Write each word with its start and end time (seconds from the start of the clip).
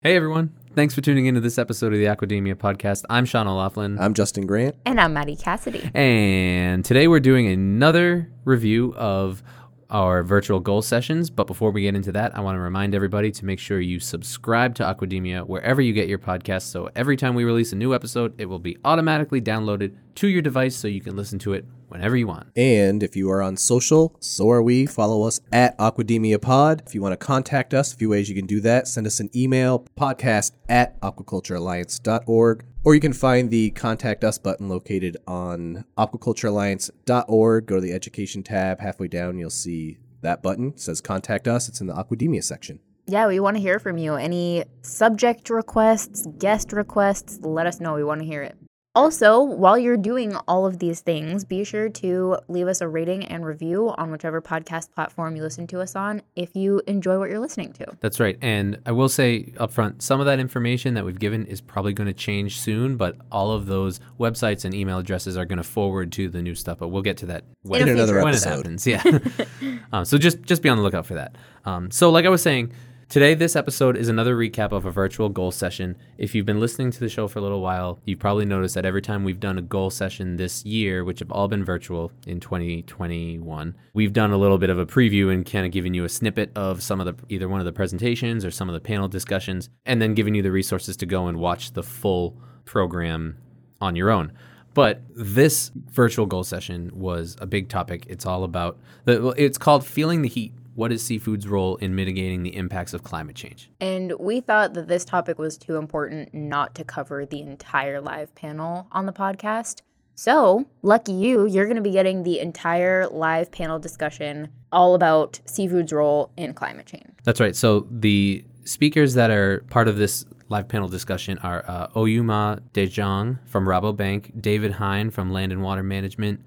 Hey 0.00 0.14
everyone, 0.14 0.54
thanks 0.76 0.94
for 0.94 1.00
tuning 1.00 1.26
into 1.26 1.40
this 1.40 1.58
episode 1.58 1.92
of 1.92 1.98
the 1.98 2.04
Aquademia 2.04 2.54
podcast. 2.54 3.02
I'm 3.10 3.24
Sean 3.24 3.48
O'Laughlin. 3.48 3.98
I'm 3.98 4.14
Justin 4.14 4.46
Grant. 4.46 4.76
And 4.86 5.00
I'm 5.00 5.12
Maddie 5.12 5.34
Cassidy. 5.34 5.90
And 5.92 6.84
today 6.84 7.08
we're 7.08 7.18
doing 7.18 7.48
another 7.48 8.30
review 8.44 8.94
of 8.96 9.42
our 9.90 10.22
virtual 10.22 10.60
goal 10.60 10.82
sessions. 10.82 11.30
But 11.30 11.48
before 11.48 11.72
we 11.72 11.82
get 11.82 11.96
into 11.96 12.12
that, 12.12 12.36
I 12.38 12.42
want 12.42 12.54
to 12.54 12.60
remind 12.60 12.94
everybody 12.94 13.32
to 13.32 13.44
make 13.44 13.58
sure 13.58 13.80
you 13.80 13.98
subscribe 13.98 14.76
to 14.76 14.84
Aquademia 14.84 15.44
wherever 15.44 15.82
you 15.82 15.92
get 15.92 16.06
your 16.06 16.20
podcasts. 16.20 16.70
So 16.70 16.88
every 16.94 17.16
time 17.16 17.34
we 17.34 17.42
release 17.42 17.72
a 17.72 17.76
new 17.76 17.92
episode, 17.92 18.40
it 18.40 18.46
will 18.46 18.60
be 18.60 18.78
automatically 18.84 19.40
downloaded 19.40 19.96
to 20.14 20.28
your 20.28 20.42
device 20.42 20.76
so 20.76 20.86
you 20.86 21.00
can 21.00 21.16
listen 21.16 21.40
to 21.40 21.54
it 21.54 21.64
whenever 21.88 22.16
you 22.16 22.26
want. 22.26 22.48
And 22.56 23.02
if 23.02 23.16
you 23.16 23.30
are 23.30 23.42
on 23.42 23.56
social, 23.56 24.16
so 24.20 24.50
are 24.50 24.62
we. 24.62 24.86
Follow 24.86 25.22
us 25.24 25.40
at 25.52 25.76
Aquademia 25.78 26.40
Pod. 26.40 26.82
If 26.86 26.94
you 26.94 27.02
want 27.02 27.12
to 27.12 27.16
contact 27.16 27.74
us, 27.74 27.92
a 27.92 27.96
few 27.96 28.08
ways 28.08 28.28
you 28.28 28.34
can 28.34 28.46
do 28.46 28.60
that. 28.60 28.88
Send 28.88 29.06
us 29.06 29.20
an 29.20 29.30
email, 29.34 29.86
podcast 29.98 30.52
at 30.68 31.00
aquaculturealliance.org, 31.00 32.64
or 32.84 32.94
you 32.94 33.00
can 33.00 33.12
find 33.12 33.50
the 33.50 33.70
contact 33.70 34.24
us 34.24 34.38
button 34.38 34.68
located 34.68 35.16
on 35.26 35.84
aquaculturealliance.org. 35.96 37.66
Go 37.66 37.74
to 37.76 37.80
the 37.80 37.92
education 37.92 38.42
tab. 38.42 38.80
Halfway 38.80 39.08
down, 39.08 39.38
you'll 39.38 39.50
see 39.50 39.98
that 40.20 40.42
button. 40.42 40.68
It 40.68 40.80
says 40.80 41.00
contact 41.00 41.48
us. 41.48 41.68
It's 41.68 41.80
in 41.80 41.86
the 41.86 41.94
Aquademia 41.94 42.42
section. 42.42 42.80
Yeah, 43.06 43.26
we 43.26 43.40
want 43.40 43.56
to 43.56 43.62
hear 43.62 43.78
from 43.78 43.96
you. 43.96 44.16
Any 44.16 44.64
subject 44.82 45.48
requests, 45.48 46.26
guest 46.38 46.72
requests, 46.72 47.38
let 47.40 47.66
us 47.66 47.80
know. 47.80 47.94
We 47.94 48.04
want 48.04 48.20
to 48.20 48.26
hear 48.26 48.42
it. 48.42 48.54
Also, 48.98 49.40
while 49.40 49.78
you're 49.78 49.96
doing 49.96 50.34
all 50.48 50.66
of 50.66 50.80
these 50.80 51.00
things, 51.00 51.44
be 51.44 51.62
sure 51.62 51.88
to 51.88 52.36
leave 52.48 52.66
us 52.66 52.80
a 52.80 52.88
rating 52.88 53.24
and 53.26 53.46
review 53.46 53.94
on 53.96 54.10
whichever 54.10 54.42
podcast 54.42 54.90
platform 54.90 55.36
you 55.36 55.42
listen 55.42 55.68
to 55.68 55.80
us 55.80 55.94
on 55.94 56.20
if 56.34 56.56
you 56.56 56.82
enjoy 56.88 57.16
what 57.16 57.30
you're 57.30 57.38
listening 57.38 57.72
to. 57.74 57.86
That's 58.00 58.18
right. 58.18 58.36
And 58.42 58.76
I 58.86 58.90
will 58.90 59.08
say 59.08 59.52
up 59.56 59.70
front, 59.70 60.02
some 60.02 60.18
of 60.18 60.26
that 60.26 60.40
information 60.40 60.94
that 60.94 61.04
we've 61.04 61.20
given 61.20 61.46
is 61.46 61.60
probably 61.60 61.92
going 61.92 62.08
to 62.08 62.12
change 62.12 62.58
soon, 62.58 62.96
but 62.96 63.14
all 63.30 63.52
of 63.52 63.66
those 63.66 64.00
websites 64.18 64.64
and 64.64 64.74
email 64.74 64.98
addresses 64.98 65.36
are 65.36 65.44
going 65.44 65.58
to 65.58 65.62
forward 65.62 66.10
to 66.12 66.28
the 66.28 66.42
new 66.42 66.56
stuff. 66.56 66.78
But 66.78 66.88
we'll 66.88 67.02
get 67.02 67.18
to 67.18 67.26
that 67.26 67.44
when, 67.62 67.82
In 67.82 67.90
another 67.90 68.16
when 68.16 68.34
it 68.34 68.44
episode. 68.44 68.56
happens. 68.56 68.84
Yeah. 68.84 69.04
um, 69.92 70.06
so 70.06 70.18
just 70.18 70.42
just 70.42 70.60
be 70.60 70.68
on 70.68 70.76
the 70.76 70.82
lookout 70.82 71.06
for 71.06 71.14
that. 71.14 71.36
Um, 71.64 71.92
so 71.92 72.10
like 72.10 72.24
I 72.24 72.30
was 72.30 72.42
saying, 72.42 72.72
today 73.08 73.32
this 73.32 73.56
episode 73.56 73.96
is 73.96 74.08
another 74.08 74.36
recap 74.36 74.70
of 74.70 74.84
a 74.84 74.90
virtual 74.90 75.30
goal 75.30 75.50
session. 75.50 75.96
If 76.18 76.34
you've 76.34 76.44
been 76.44 76.60
listening 76.60 76.90
to 76.90 77.00
the 77.00 77.08
show 77.08 77.26
for 77.26 77.38
a 77.38 77.42
little 77.42 77.62
while, 77.62 77.98
you've 78.04 78.18
probably 78.18 78.44
noticed 78.44 78.74
that 78.74 78.84
every 78.84 79.00
time 79.00 79.24
we've 79.24 79.40
done 79.40 79.56
a 79.56 79.62
goal 79.62 79.88
session 79.88 80.36
this 80.36 80.64
year, 80.66 81.02
which 81.04 81.20
have 81.20 81.32
all 81.32 81.48
been 81.48 81.64
virtual 81.64 82.12
in 82.26 82.38
2021, 82.38 83.74
we've 83.94 84.12
done 84.12 84.30
a 84.30 84.36
little 84.36 84.58
bit 84.58 84.68
of 84.68 84.78
a 84.78 84.84
preview 84.84 85.32
and 85.32 85.50
kind 85.50 85.64
of 85.64 85.72
given 85.72 85.94
you 85.94 86.04
a 86.04 86.08
snippet 86.08 86.50
of 86.54 86.82
some 86.82 87.00
of 87.00 87.06
the 87.06 87.14
either 87.30 87.48
one 87.48 87.60
of 87.60 87.66
the 87.66 87.72
presentations 87.72 88.44
or 88.44 88.50
some 88.50 88.68
of 88.68 88.74
the 88.74 88.80
panel 88.80 89.08
discussions, 89.08 89.70
and 89.86 90.02
then 90.02 90.12
giving 90.12 90.34
you 90.34 90.42
the 90.42 90.52
resources 90.52 90.94
to 90.98 91.06
go 91.06 91.28
and 91.28 91.38
watch 91.38 91.72
the 91.72 91.82
full 91.82 92.36
program 92.66 93.38
on 93.80 93.96
your 93.96 94.10
own. 94.10 94.32
But 94.74 95.00
this 95.16 95.72
virtual 95.74 96.26
goal 96.26 96.44
session 96.44 96.90
was 96.94 97.36
a 97.40 97.46
big 97.46 97.68
topic. 97.68 98.04
It's 98.06 98.26
all 98.26 98.44
about 98.44 98.78
the, 99.06 99.30
it's 99.30 99.58
called 99.58 99.84
feeling 99.84 100.20
the 100.22 100.28
heat. 100.28 100.52
What 100.78 100.92
is 100.92 101.02
seafood's 101.02 101.48
role 101.48 101.74
in 101.78 101.96
mitigating 101.96 102.44
the 102.44 102.54
impacts 102.54 102.94
of 102.94 103.02
climate 103.02 103.34
change? 103.34 103.68
And 103.80 104.12
we 104.20 104.40
thought 104.40 104.74
that 104.74 104.86
this 104.86 105.04
topic 105.04 105.36
was 105.36 105.58
too 105.58 105.74
important 105.74 106.32
not 106.32 106.76
to 106.76 106.84
cover 106.84 107.26
the 107.26 107.40
entire 107.40 108.00
live 108.00 108.32
panel 108.36 108.86
on 108.92 109.04
the 109.04 109.12
podcast. 109.12 109.80
So, 110.14 110.68
lucky 110.82 111.14
you, 111.14 111.48
you're 111.48 111.64
going 111.64 111.78
to 111.78 111.82
be 111.82 111.90
getting 111.90 112.22
the 112.22 112.38
entire 112.38 113.08
live 113.08 113.50
panel 113.50 113.80
discussion 113.80 114.50
all 114.70 114.94
about 114.94 115.40
seafood's 115.46 115.92
role 115.92 116.30
in 116.36 116.54
climate 116.54 116.86
change. 116.86 117.10
That's 117.24 117.40
right. 117.40 117.56
So 117.56 117.88
the 117.90 118.44
speakers 118.62 119.14
that 119.14 119.32
are 119.32 119.64
part 119.70 119.88
of 119.88 119.96
this 119.96 120.26
live 120.48 120.68
panel 120.68 120.86
discussion 120.86 121.38
are 121.38 121.64
uh, 121.66 121.88
Oyuma 121.88 122.60
Dejong 122.72 123.40
from 123.46 123.66
Rabobank, 123.66 124.40
David 124.40 124.70
Hine 124.70 125.10
from 125.10 125.32
Land 125.32 125.50
and 125.50 125.60
Water 125.60 125.82
Management, 125.82 126.40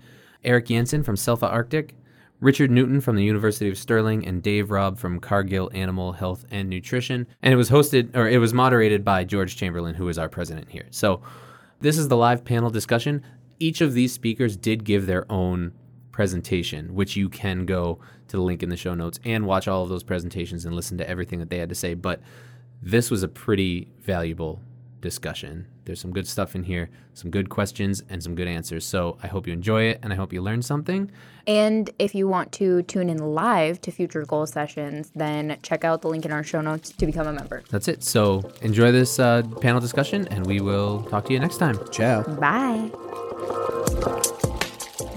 Eric 0.46 0.68
Jensen 0.68 1.04
from 1.04 1.18
Selfa 1.18 1.52
Arctic, 1.52 1.96
Richard 2.42 2.72
Newton 2.72 3.02
from 3.02 3.16
the 3.16 3.24
University 3.24 3.70
of 3.70 3.78
Stirling, 3.78 4.26
and 4.26 4.42
Dave 4.42 4.72
Robb 4.72 4.98
from 4.98 5.20
Cargill 5.20 5.70
Animal 5.76 6.14
Health 6.14 6.44
and 6.50 6.68
Nutrition. 6.68 7.28
And 7.44 7.54
it 7.54 7.58
was 7.58 7.70
hosted, 7.70 8.16
or 8.16 8.28
it 8.28 8.40
was 8.40 8.52
moderated 8.52 9.06
by 9.06 9.24
George 9.24 9.56
Chamberlain, 9.56 9.94
who 9.94 10.10
is 10.10 10.18
our 10.18 10.28
president 10.28 10.68
here. 10.68 10.88
So 10.90 11.22
this 11.82 12.00
is 12.00 12.08
the 12.08 12.18
live 12.18 12.44
panel 12.44 12.72
discussion. 12.72 13.24
Each 13.60 13.80
of 13.80 13.94
these 13.94 14.12
speakers 14.12 14.58
did 14.58 14.84
give 14.84 15.06
their 15.06 15.32
own 15.32 15.72
presentation, 16.12 16.96
which 16.96 17.16
you 17.16 17.30
can 17.30 17.68
go 17.68 18.00
to 18.28 18.38
the 18.38 18.44
link 18.44 18.64
in 18.64 18.70
the 18.70 18.78
show 18.78 18.96
notes 18.96 19.20
and 19.24 19.46
watch 19.46 19.68
all 19.68 19.84
of 19.84 19.90
those 19.90 20.04
presentations 20.04 20.66
and 20.66 20.76
listen 20.76 20.98
to 20.98 21.08
everything 21.08 21.38
that 21.40 21.52
they 21.52 21.60
had 21.60 21.70
to 21.70 21.76
say. 21.76 21.94
But 21.94 22.22
this 22.82 23.12
was 23.12 23.22
a 23.22 23.28
pretty 23.28 23.88
valuable 24.00 24.60
discussion. 25.02 25.68
There's 25.86 26.00
some 26.00 26.12
good 26.12 26.28
stuff 26.28 26.56
in 26.56 26.64
here, 26.64 26.90
some 27.14 27.32
good 27.32 27.50
questions, 27.50 28.04
and 28.10 28.24
some 28.24 28.36
good 28.36 28.48
answers. 28.48 28.86
So 28.86 29.18
I 29.22 29.28
hope 29.28 29.48
you 29.48 29.54
enjoy 29.54 29.84
it 29.84 30.00
and 30.02 30.14
I 30.14 30.16
hope 30.16 30.32
you 30.32 30.42
learn 30.42 30.62
something. 30.62 31.12
And 31.48 31.90
if 32.00 32.14
you 32.14 32.28
want 32.28 32.52
to 32.54 32.84
tune 32.84 33.10
in 33.10 33.18
live 33.18 33.82
to 33.82 33.92
future 33.92 34.24
goal 34.26 34.46
sessions, 34.46 35.12
then 35.16 35.58
check 35.64 35.84
out 35.84 36.02
the 36.02 36.08
link 36.08 36.26
in 36.26 36.32
our 36.32 36.44
show 36.44 36.62
notes 36.62 36.92
to 36.92 37.06
become 37.06 37.28
a 37.28 37.34
member. 37.34 37.64
That's 37.70 37.88
it. 37.88 38.04
So 38.04 38.50
enjoy 38.62 38.92
this 38.92 39.20
uh, 39.20 39.42
panel 39.60 39.82
discussion 39.82 40.28
and 40.30 40.46
we 40.46 40.62
will 40.62 41.04
talk 41.04 41.26
to 41.26 41.34
you 41.34 41.40
next 41.40 41.58
time. 41.58 41.80
Ciao. 41.92 42.24
Bye. 42.24 42.92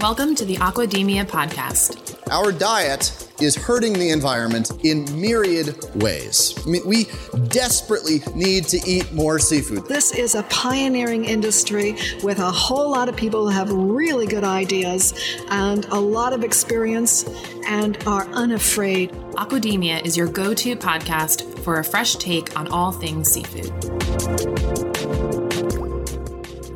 Welcome 0.00 0.34
to 0.34 0.44
the 0.44 0.56
Aquademia 0.56 1.24
podcast. 1.24 2.18
Our 2.30 2.52
diet 2.52 3.23
is 3.40 3.56
hurting 3.56 3.92
the 3.92 4.10
environment 4.10 4.70
in 4.84 5.04
myriad 5.20 5.76
ways. 5.96 6.54
I 6.64 6.70
mean, 6.70 6.86
we 6.86 7.06
desperately 7.48 8.22
need 8.34 8.64
to 8.68 8.80
eat 8.88 9.12
more 9.12 9.38
seafood. 9.38 9.86
This 9.86 10.12
is 10.12 10.34
a 10.34 10.42
pioneering 10.44 11.24
industry 11.24 11.96
with 12.22 12.38
a 12.38 12.50
whole 12.50 12.90
lot 12.90 13.08
of 13.08 13.16
people 13.16 13.44
who 13.44 13.50
have 13.50 13.70
really 13.70 14.26
good 14.26 14.44
ideas 14.44 15.14
and 15.50 15.84
a 15.86 15.98
lot 15.98 16.32
of 16.32 16.44
experience 16.44 17.24
and 17.66 17.96
are 18.06 18.26
unafraid. 18.28 19.10
Aquademia 19.34 20.04
is 20.04 20.16
your 20.16 20.28
go 20.28 20.54
to 20.54 20.76
podcast 20.76 21.58
for 21.60 21.78
a 21.78 21.84
fresh 21.84 22.16
take 22.16 22.58
on 22.58 22.68
all 22.68 22.92
things 22.92 23.30
seafood. 23.30 23.72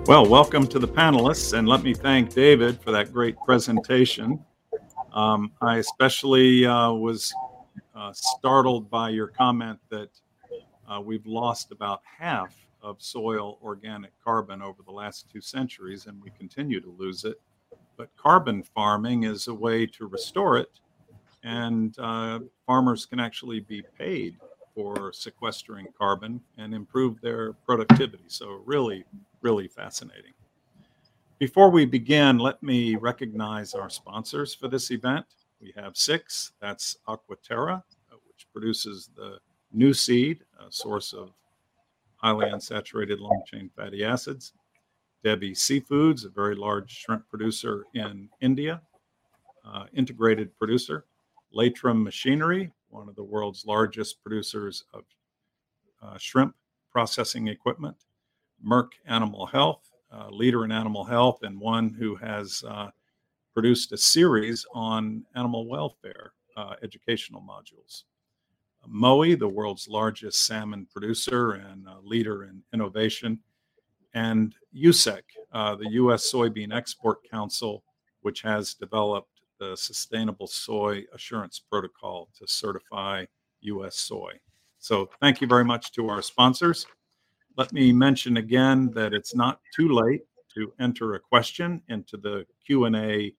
Well, 0.08 0.26
welcome 0.26 0.66
to 0.68 0.78
the 0.78 0.88
panelists, 0.88 1.52
and 1.52 1.68
let 1.68 1.82
me 1.82 1.92
thank 1.92 2.32
David 2.32 2.80
for 2.80 2.90
that 2.92 3.12
great 3.12 3.36
presentation. 3.44 4.42
Um, 5.18 5.50
I 5.60 5.78
especially 5.78 6.64
uh, 6.64 6.92
was 6.92 7.34
uh, 7.96 8.12
startled 8.12 8.88
by 8.88 9.08
your 9.08 9.26
comment 9.26 9.80
that 9.90 10.10
uh, 10.88 11.00
we've 11.00 11.26
lost 11.26 11.72
about 11.72 12.02
half 12.04 12.54
of 12.82 13.02
soil 13.02 13.58
organic 13.60 14.12
carbon 14.22 14.62
over 14.62 14.80
the 14.84 14.92
last 14.92 15.28
two 15.28 15.40
centuries, 15.40 16.06
and 16.06 16.22
we 16.22 16.30
continue 16.38 16.80
to 16.80 16.94
lose 16.96 17.24
it. 17.24 17.40
But 17.96 18.10
carbon 18.16 18.62
farming 18.62 19.24
is 19.24 19.48
a 19.48 19.54
way 19.54 19.86
to 19.86 20.06
restore 20.06 20.56
it, 20.56 20.78
and 21.42 21.98
uh, 21.98 22.38
farmers 22.64 23.04
can 23.04 23.18
actually 23.18 23.58
be 23.58 23.82
paid 23.98 24.36
for 24.72 25.12
sequestering 25.12 25.88
carbon 25.98 26.40
and 26.58 26.72
improve 26.72 27.20
their 27.20 27.54
productivity. 27.54 28.22
So, 28.28 28.62
really, 28.64 29.04
really 29.42 29.66
fascinating. 29.66 30.34
Before 31.38 31.70
we 31.70 31.84
begin, 31.84 32.38
let 32.38 32.60
me 32.64 32.96
recognize 32.96 33.72
our 33.72 33.88
sponsors 33.88 34.52
for 34.52 34.66
this 34.66 34.90
event. 34.90 35.24
We 35.60 35.72
have 35.76 35.96
six. 35.96 36.50
That's 36.60 36.96
Aquaterra, 37.06 37.76
uh, 38.10 38.16
which 38.26 38.48
produces 38.52 39.08
the 39.14 39.38
new 39.72 39.94
seed, 39.94 40.42
a 40.58 40.72
source 40.72 41.12
of 41.12 41.30
highly 42.16 42.46
unsaturated 42.46 43.20
long 43.20 43.40
chain 43.46 43.70
fatty 43.76 44.04
acids. 44.04 44.52
Devi 45.22 45.52
Seafoods, 45.52 46.24
a 46.24 46.28
very 46.28 46.56
large 46.56 46.90
shrimp 46.90 47.28
producer 47.28 47.84
in 47.94 48.28
India, 48.40 48.82
uh, 49.64 49.84
integrated 49.94 50.56
producer. 50.58 51.04
Laitram 51.54 52.02
Machinery, 52.02 52.72
one 52.88 53.08
of 53.08 53.14
the 53.14 53.22
world's 53.22 53.64
largest 53.64 54.20
producers 54.24 54.82
of 54.92 55.04
uh, 56.02 56.18
shrimp 56.18 56.56
processing 56.90 57.46
equipment. 57.46 57.96
Merck 58.66 58.88
Animal 59.06 59.46
Health, 59.46 59.87
uh, 60.12 60.28
leader 60.30 60.64
in 60.64 60.72
animal 60.72 61.04
health, 61.04 61.42
and 61.42 61.58
one 61.60 61.90
who 61.90 62.16
has 62.16 62.62
uh, 62.66 62.90
produced 63.54 63.92
a 63.92 63.96
series 63.96 64.64
on 64.72 65.24
animal 65.34 65.68
welfare 65.68 66.32
uh, 66.56 66.74
educational 66.82 67.42
modules. 67.42 68.04
Mowi, 68.88 69.38
the 69.38 69.48
world's 69.48 69.88
largest 69.88 70.46
salmon 70.46 70.86
producer 70.90 71.52
and 71.52 71.86
uh, 71.88 71.96
leader 72.02 72.44
in 72.44 72.62
innovation, 72.72 73.38
and 74.14 74.54
USSEC, 74.74 75.20
uh, 75.52 75.74
the 75.76 75.90
U.S. 75.90 76.30
Soybean 76.32 76.74
Export 76.74 77.18
Council, 77.28 77.84
which 78.22 78.42
has 78.42 78.74
developed 78.74 79.42
the 79.60 79.76
Sustainable 79.76 80.46
Soy 80.46 81.04
Assurance 81.12 81.58
Protocol 81.58 82.28
to 82.38 82.46
certify 82.46 83.24
U.S. 83.60 83.96
soy. 83.96 84.32
So, 84.78 85.10
thank 85.20 85.40
you 85.40 85.46
very 85.46 85.64
much 85.64 85.92
to 85.92 86.08
our 86.08 86.22
sponsors. 86.22 86.86
Let 87.58 87.72
me 87.72 87.92
mention 87.92 88.36
again 88.36 88.92
that 88.92 89.12
it's 89.12 89.34
not 89.34 89.60
too 89.74 89.88
late 89.88 90.22
to 90.54 90.72
enter 90.78 91.16
a 91.16 91.18
question 91.18 91.82
into 91.88 92.16
the 92.16 92.46
Q&A 92.64 93.34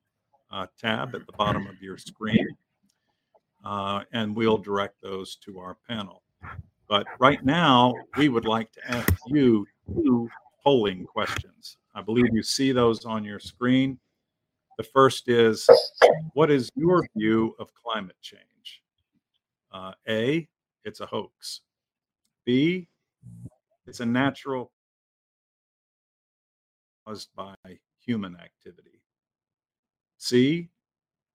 uh, 0.51 0.67
tab 0.77 1.15
at 1.15 1.25
the 1.25 1.31
bottom 1.37 1.67
of 1.67 1.81
your 1.81 1.97
screen, 1.97 2.45
uh, 3.63 4.03
and 4.11 4.35
we'll 4.35 4.57
direct 4.57 5.01
those 5.01 5.37
to 5.45 5.59
our 5.59 5.77
panel. 5.87 6.21
But 6.89 7.07
right 7.19 7.45
now, 7.45 7.93
we 8.17 8.27
would 8.27 8.43
like 8.43 8.73
to 8.73 8.91
ask 8.91 9.13
you 9.27 9.65
two 10.03 10.27
polling 10.61 11.05
questions. 11.05 11.77
I 11.95 12.01
believe 12.01 12.27
you 12.33 12.43
see 12.43 12.73
those 12.73 13.05
on 13.05 13.23
your 13.23 13.39
screen. 13.39 13.97
The 14.77 14.83
first 14.83 15.29
is 15.29 15.65
What 16.33 16.51
is 16.51 16.69
your 16.75 17.07
view 17.15 17.55
of 17.57 17.73
climate 17.73 18.17
change? 18.21 18.81
Uh, 19.71 19.93
A, 20.09 20.45
it's 20.83 20.99
a 20.99 21.05
hoax. 21.05 21.61
B, 22.43 22.89
it's 23.89 24.01
a 24.01 24.05
natural 24.05 24.71
caused 27.07 27.29
by 27.35 27.55
human 27.99 28.35
activity. 28.35 29.01
C, 30.19 30.69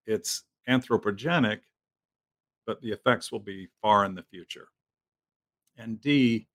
it's 0.07 0.45
anthropogenic, 0.69 1.61
but 2.65 2.81
the 2.81 2.93
effects 2.93 3.33
will 3.33 3.41
be 3.41 3.69
far 3.83 4.05
in 4.05 4.15
the 4.15 4.23
future. 4.23 4.69
And 5.77 6.01
D, 6.01 6.47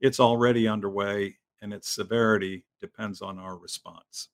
it's 0.00 0.20
already 0.20 0.68
underway 0.68 1.36
and 1.60 1.72
its 1.72 1.90
severity 1.90 2.64
depends 2.80 3.20
on 3.20 3.38
our 3.38 3.56
response. 3.56 4.28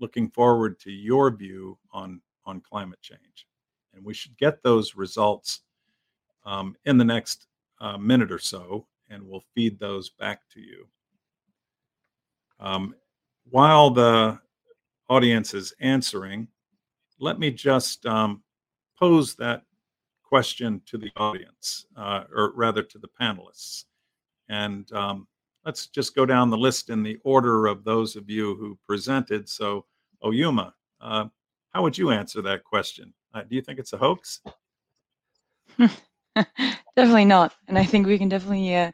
Looking 0.00 0.28
forward 0.28 0.80
to 0.80 0.90
your 0.90 1.30
view 1.30 1.78
on, 1.92 2.20
on 2.44 2.60
climate 2.60 3.00
change. 3.00 3.46
And 3.94 4.04
we 4.04 4.12
should 4.12 4.36
get 4.36 4.62
those 4.62 4.96
results 4.96 5.60
um, 6.44 6.76
in 6.84 6.98
the 6.98 7.04
next 7.04 7.46
uh, 7.80 7.96
minute 7.96 8.30
or 8.30 8.38
so, 8.38 8.86
and 9.12 9.22
we'll 9.26 9.44
feed 9.54 9.78
those 9.78 10.10
back 10.10 10.40
to 10.54 10.60
you. 10.60 10.86
Um, 12.58 12.94
while 13.50 13.90
the 13.90 14.40
audience 15.08 15.52
is 15.52 15.74
answering, 15.80 16.48
let 17.20 17.38
me 17.38 17.50
just 17.50 18.06
um, 18.06 18.42
pose 18.98 19.34
that 19.36 19.62
question 20.22 20.80
to 20.86 20.96
the 20.96 21.10
audience, 21.16 21.86
uh, 21.96 22.24
or 22.34 22.52
rather 22.54 22.82
to 22.82 22.98
the 22.98 23.08
panelists. 23.20 23.84
And 24.48 24.90
um, 24.92 25.28
let's 25.64 25.88
just 25.88 26.14
go 26.14 26.24
down 26.24 26.50
the 26.50 26.56
list 26.56 26.88
in 26.88 27.02
the 27.02 27.18
order 27.24 27.66
of 27.66 27.84
those 27.84 28.16
of 28.16 28.30
you 28.30 28.54
who 28.56 28.78
presented. 28.86 29.48
So, 29.48 29.84
Oyuma, 30.24 30.72
uh, 31.00 31.26
how 31.70 31.82
would 31.82 31.98
you 31.98 32.10
answer 32.10 32.40
that 32.42 32.64
question? 32.64 33.12
Uh, 33.34 33.42
do 33.42 33.56
you 33.56 33.62
think 33.62 33.78
it's 33.78 33.92
a 33.92 33.98
hoax? 33.98 34.40
definitely 36.96 37.24
not. 37.24 37.54
And 37.68 37.78
I 37.78 37.84
think 37.84 38.06
we 38.06 38.18
can 38.18 38.28
definitely 38.28 38.74
uh, 38.74 38.92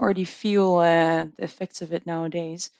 already 0.00 0.24
feel 0.24 0.76
uh, 0.76 1.26
the 1.36 1.44
effects 1.44 1.82
of 1.82 1.92
it 1.92 2.06
nowadays. 2.06 2.70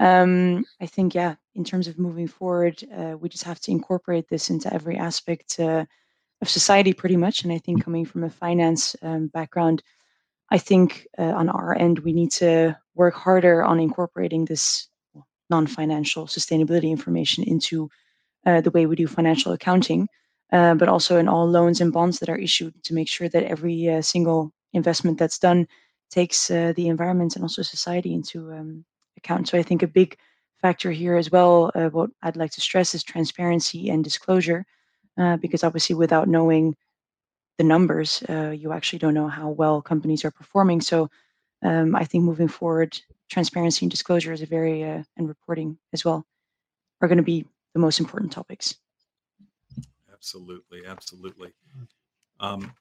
Um, 0.00 0.64
I 0.80 0.86
think, 0.86 1.14
yeah, 1.14 1.34
in 1.54 1.64
terms 1.64 1.88
of 1.88 1.98
moving 1.98 2.28
forward, 2.28 2.82
uh, 2.96 3.16
we 3.18 3.28
just 3.28 3.44
have 3.44 3.60
to 3.60 3.70
incorporate 3.70 4.28
this 4.28 4.50
into 4.50 4.72
every 4.72 4.96
aspect 4.96 5.58
uh, 5.58 5.84
of 6.40 6.48
society 6.48 6.92
pretty 6.92 7.16
much. 7.16 7.42
And 7.42 7.52
I 7.52 7.58
think 7.58 7.84
coming 7.84 8.04
from 8.06 8.24
a 8.24 8.30
finance 8.30 8.94
um, 9.02 9.28
background, 9.28 9.82
I 10.50 10.58
think 10.58 11.06
uh, 11.18 11.22
on 11.22 11.48
our 11.48 11.76
end, 11.76 12.00
we 12.00 12.12
need 12.12 12.30
to 12.32 12.76
work 12.94 13.14
harder 13.14 13.64
on 13.64 13.80
incorporating 13.80 14.44
this 14.44 14.88
non 15.50 15.66
financial 15.66 16.26
sustainability 16.26 16.90
information 16.90 17.44
into 17.44 17.90
uh, 18.46 18.60
the 18.60 18.70
way 18.70 18.86
we 18.86 18.96
do 18.96 19.06
financial 19.06 19.52
accounting, 19.52 20.08
uh, 20.52 20.74
but 20.74 20.88
also 20.88 21.16
in 21.16 21.28
all 21.28 21.48
loans 21.48 21.80
and 21.80 21.92
bonds 21.92 22.18
that 22.18 22.28
are 22.28 22.36
issued 22.36 22.74
to 22.84 22.94
make 22.94 23.08
sure 23.08 23.28
that 23.28 23.44
every 23.44 23.88
uh, 23.88 24.02
single 24.02 24.52
investment 24.72 25.18
that's 25.18 25.38
done 25.38 25.66
takes 26.10 26.50
uh, 26.50 26.72
the 26.76 26.88
environment 26.88 27.36
and 27.36 27.44
also 27.44 27.62
society 27.62 28.14
into 28.14 28.52
um, 28.52 28.84
account. 29.16 29.48
So 29.48 29.58
I 29.58 29.62
think 29.62 29.82
a 29.82 29.86
big 29.86 30.16
factor 30.60 30.90
here 30.90 31.16
as 31.16 31.30
well, 31.30 31.70
uh, 31.74 31.88
what 31.88 32.10
I'd 32.22 32.36
like 32.36 32.50
to 32.52 32.60
stress 32.60 32.94
is 32.94 33.02
transparency 33.02 33.90
and 33.90 34.02
disclosure, 34.02 34.64
because 35.40 35.64
obviously 35.64 35.94
without 35.94 36.28
knowing 36.28 36.76
the 37.58 37.64
numbers, 37.64 38.22
uh, 38.28 38.50
you 38.50 38.72
actually 38.72 39.00
don't 39.00 39.14
know 39.14 39.28
how 39.28 39.50
well 39.50 39.82
companies 39.82 40.24
are 40.24 40.30
performing. 40.30 40.80
So 40.80 41.10
um, 41.62 41.94
I 41.94 42.04
think 42.04 42.24
moving 42.24 42.48
forward, 42.48 42.98
transparency 43.28 43.84
and 43.84 43.90
disclosure 43.90 44.32
is 44.32 44.42
a 44.42 44.46
very 44.46 44.84
uh, 44.84 45.02
and 45.16 45.28
reporting 45.28 45.78
as 45.92 46.04
well 46.04 46.24
are 47.00 47.08
going 47.08 47.18
to 47.18 47.24
be 47.24 47.44
the 47.74 47.80
most 47.80 48.00
important 48.00 48.32
topics. 48.32 48.76
Absolutely, 50.18 50.84
absolutely. 50.86 51.52
Um, 52.40 52.72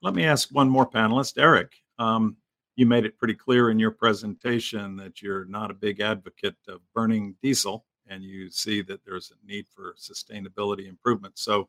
let 0.00 0.14
me 0.14 0.24
ask 0.24 0.48
one 0.50 0.68
more 0.68 0.88
panelist, 0.88 1.38
Eric. 1.38 1.72
Um, 1.98 2.36
you 2.76 2.86
made 2.86 3.04
it 3.04 3.18
pretty 3.18 3.34
clear 3.34 3.70
in 3.70 3.78
your 3.78 3.90
presentation 3.90 4.96
that 4.96 5.20
you're 5.20 5.44
not 5.46 5.70
a 5.70 5.74
big 5.74 6.00
advocate 6.00 6.56
of 6.68 6.80
burning 6.94 7.34
diesel, 7.42 7.84
and 8.06 8.22
you 8.22 8.50
see 8.50 8.82
that 8.82 9.04
there's 9.04 9.32
a 9.32 9.46
need 9.46 9.66
for 9.74 9.94
sustainability 9.98 10.88
improvement. 10.88 11.38
So 11.38 11.68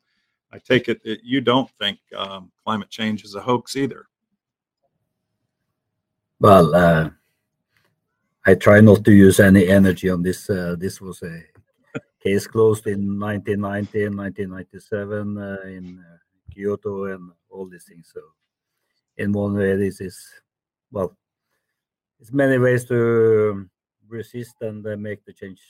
I 0.52 0.60
take 0.60 0.90
it 0.90 1.04
that 1.04 1.24
you 1.24 1.42
don't 1.42 1.70
think 1.80 2.00
um, 2.16 2.52
climate 2.64 2.90
change 2.90 3.24
is 3.24 3.36
a 3.36 3.42
hoax 3.42 3.76
either. 3.76 4.08
Well, 6.40 6.76
uh, 6.76 7.10
I 8.46 8.56
try 8.56 8.80
not 8.80 9.04
to 9.06 9.12
use 9.12 9.40
any 9.40 9.68
energy 9.68 10.10
on 10.10 10.22
this. 10.22 10.50
Uh, 10.50 10.76
this 10.78 11.02
was 11.02 11.24
a 11.24 11.42
case 12.26 12.48
closed 12.48 12.88
in 12.88 13.20
1990 13.20 14.06
and 14.06 14.18
1997 14.18 15.38
uh, 15.38 15.58
in 15.68 16.00
uh, 16.00 16.18
Kyoto 16.52 17.06
and 17.06 17.32
all 17.50 17.68
these 17.68 17.86
things. 17.86 18.10
So, 18.14 18.22
in 19.18 19.32
one 19.32 19.54
way, 19.54 19.76
this 19.76 20.02
is 20.02 20.18
well, 20.92 21.16
it's 22.20 22.32
many 22.34 22.58
ways 22.58 22.86
to 22.86 23.70
resist 24.08 24.56
and 24.62 24.86
uh, 24.88 24.98
make 24.98 25.24
the 25.26 25.34
change, 25.34 25.62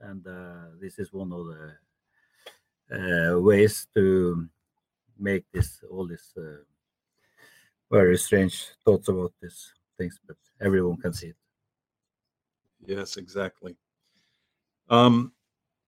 and 0.00 0.26
uh, 0.26 0.76
this 0.80 0.98
is 0.98 1.12
one 1.12 1.32
of 1.32 1.46
the 1.46 3.34
uh, 3.34 3.40
ways 3.40 3.86
to 3.94 4.46
make 5.18 5.44
this 5.52 5.80
all 5.90 6.06
this 6.06 6.34
uh, 6.36 6.64
very 7.90 8.18
strange 8.18 8.66
thoughts 8.84 9.08
about 9.08 9.32
these 9.40 9.72
things, 9.96 10.18
but 10.26 10.36
everyone 10.60 10.98
can 10.98 11.14
see 11.14 11.28
it. 11.28 11.36
Yes, 12.86 13.16
exactly. 13.16 13.76
Um, 14.90 15.32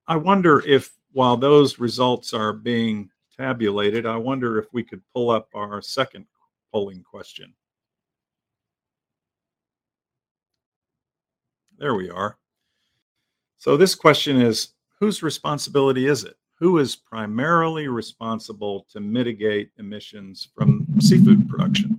I 0.08 0.16
wonder 0.16 0.64
if 0.66 0.92
while 1.12 1.36
those 1.36 1.78
results 1.78 2.32
are 2.32 2.52
being 2.52 3.10
tabulated, 3.36 4.06
I 4.06 4.16
wonder 4.16 4.58
if 4.58 4.66
we 4.72 4.82
could 4.82 5.02
pull 5.14 5.30
up 5.30 5.48
our 5.54 5.82
second 5.82 6.26
polling 6.72 7.02
question. 7.02 7.54
There 11.78 11.94
we 11.94 12.08
are. 12.08 12.38
So 13.58 13.76
this 13.76 13.94
question 13.94 14.40
is, 14.40 14.68
whose 15.00 15.22
responsibility 15.22 16.06
is 16.06 16.24
it? 16.24 16.36
who 16.58 16.78
is 16.78 16.96
primarily 16.96 17.88
responsible 17.88 18.86
to 18.90 19.00
mitigate 19.00 19.70
emissions 19.78 20.48
from 20.54 20.86
seafood 21.00 21.48
production? 21.48 21.96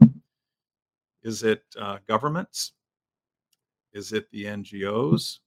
Is 1.23 1.43
it 1.43 1.63
uh, 1.79 1.99
governments? 2.07 2.73
Is 3.93 4.13
it 4.13 4.29
the 4.31 4.45
NGOs? 4.45 5.39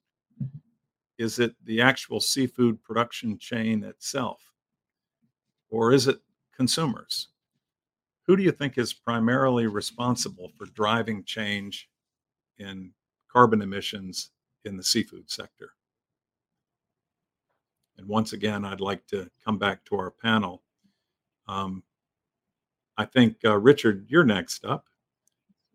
Is 1.21 1.39
it 1.39 1.55
the 1.67 1.83
actual 1.83 2.19
seafood 2.19 2.83
production 2.83 3.37
chain 3.37 3.85
itself? 3.85 4.41
Or 5.69 5.93
is 5.93 6.09
it 6.09 6.19
consumers? 6.57 7.29
Who 8.27 8.39
do 8.39 8.43
you 8.43 8.53
think 8.53 8.79
is 8.79 8.95
primarily 8.95 9.67
responsible 9.67 10.51
for 10.57 10.65
driving 10.65 11.23
change 11.25 11.91
in 12.59 12.93
carbon 13.31 13.61
emissions 13.61 14.31
in 14.65 14.79
the 14.79 14.83
seafood 14.83 15.31
sector? 15.31 15.73
And 17.99 18.09
once 18.09 18.33
again, 18.33 18.65
I'd 18.65 18.81
like 18.81 19.07
to 19.09 19.31
come 19.45 19.59
back 19.59 19.85
to 19.85 19.97
our 19.97 20.11
panel. 20.11 20.63
Um, 21.47 21.83
I 22.97 23.05
think, 23.05 23.37
uh, 23.45 23.59
Richard, 23.59 24.07
you're 24.09 24.25
next 24.25 24.65
up. 24.65 24.87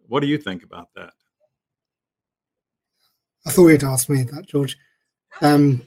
What 0.08 0.22
do 0.22 0.28
you 0.28 0.40
think 0.40 0.64
about 0.64 0.90
that? 0.96 1.14
I 3.46 3.52
thought 3.52 3.68
you'd 3.68 3.84
ask 3.84 4.10
me 4.10 4.24
that, 4.24 4.48
George. 4.48 4.76
Um, 5.42 5.84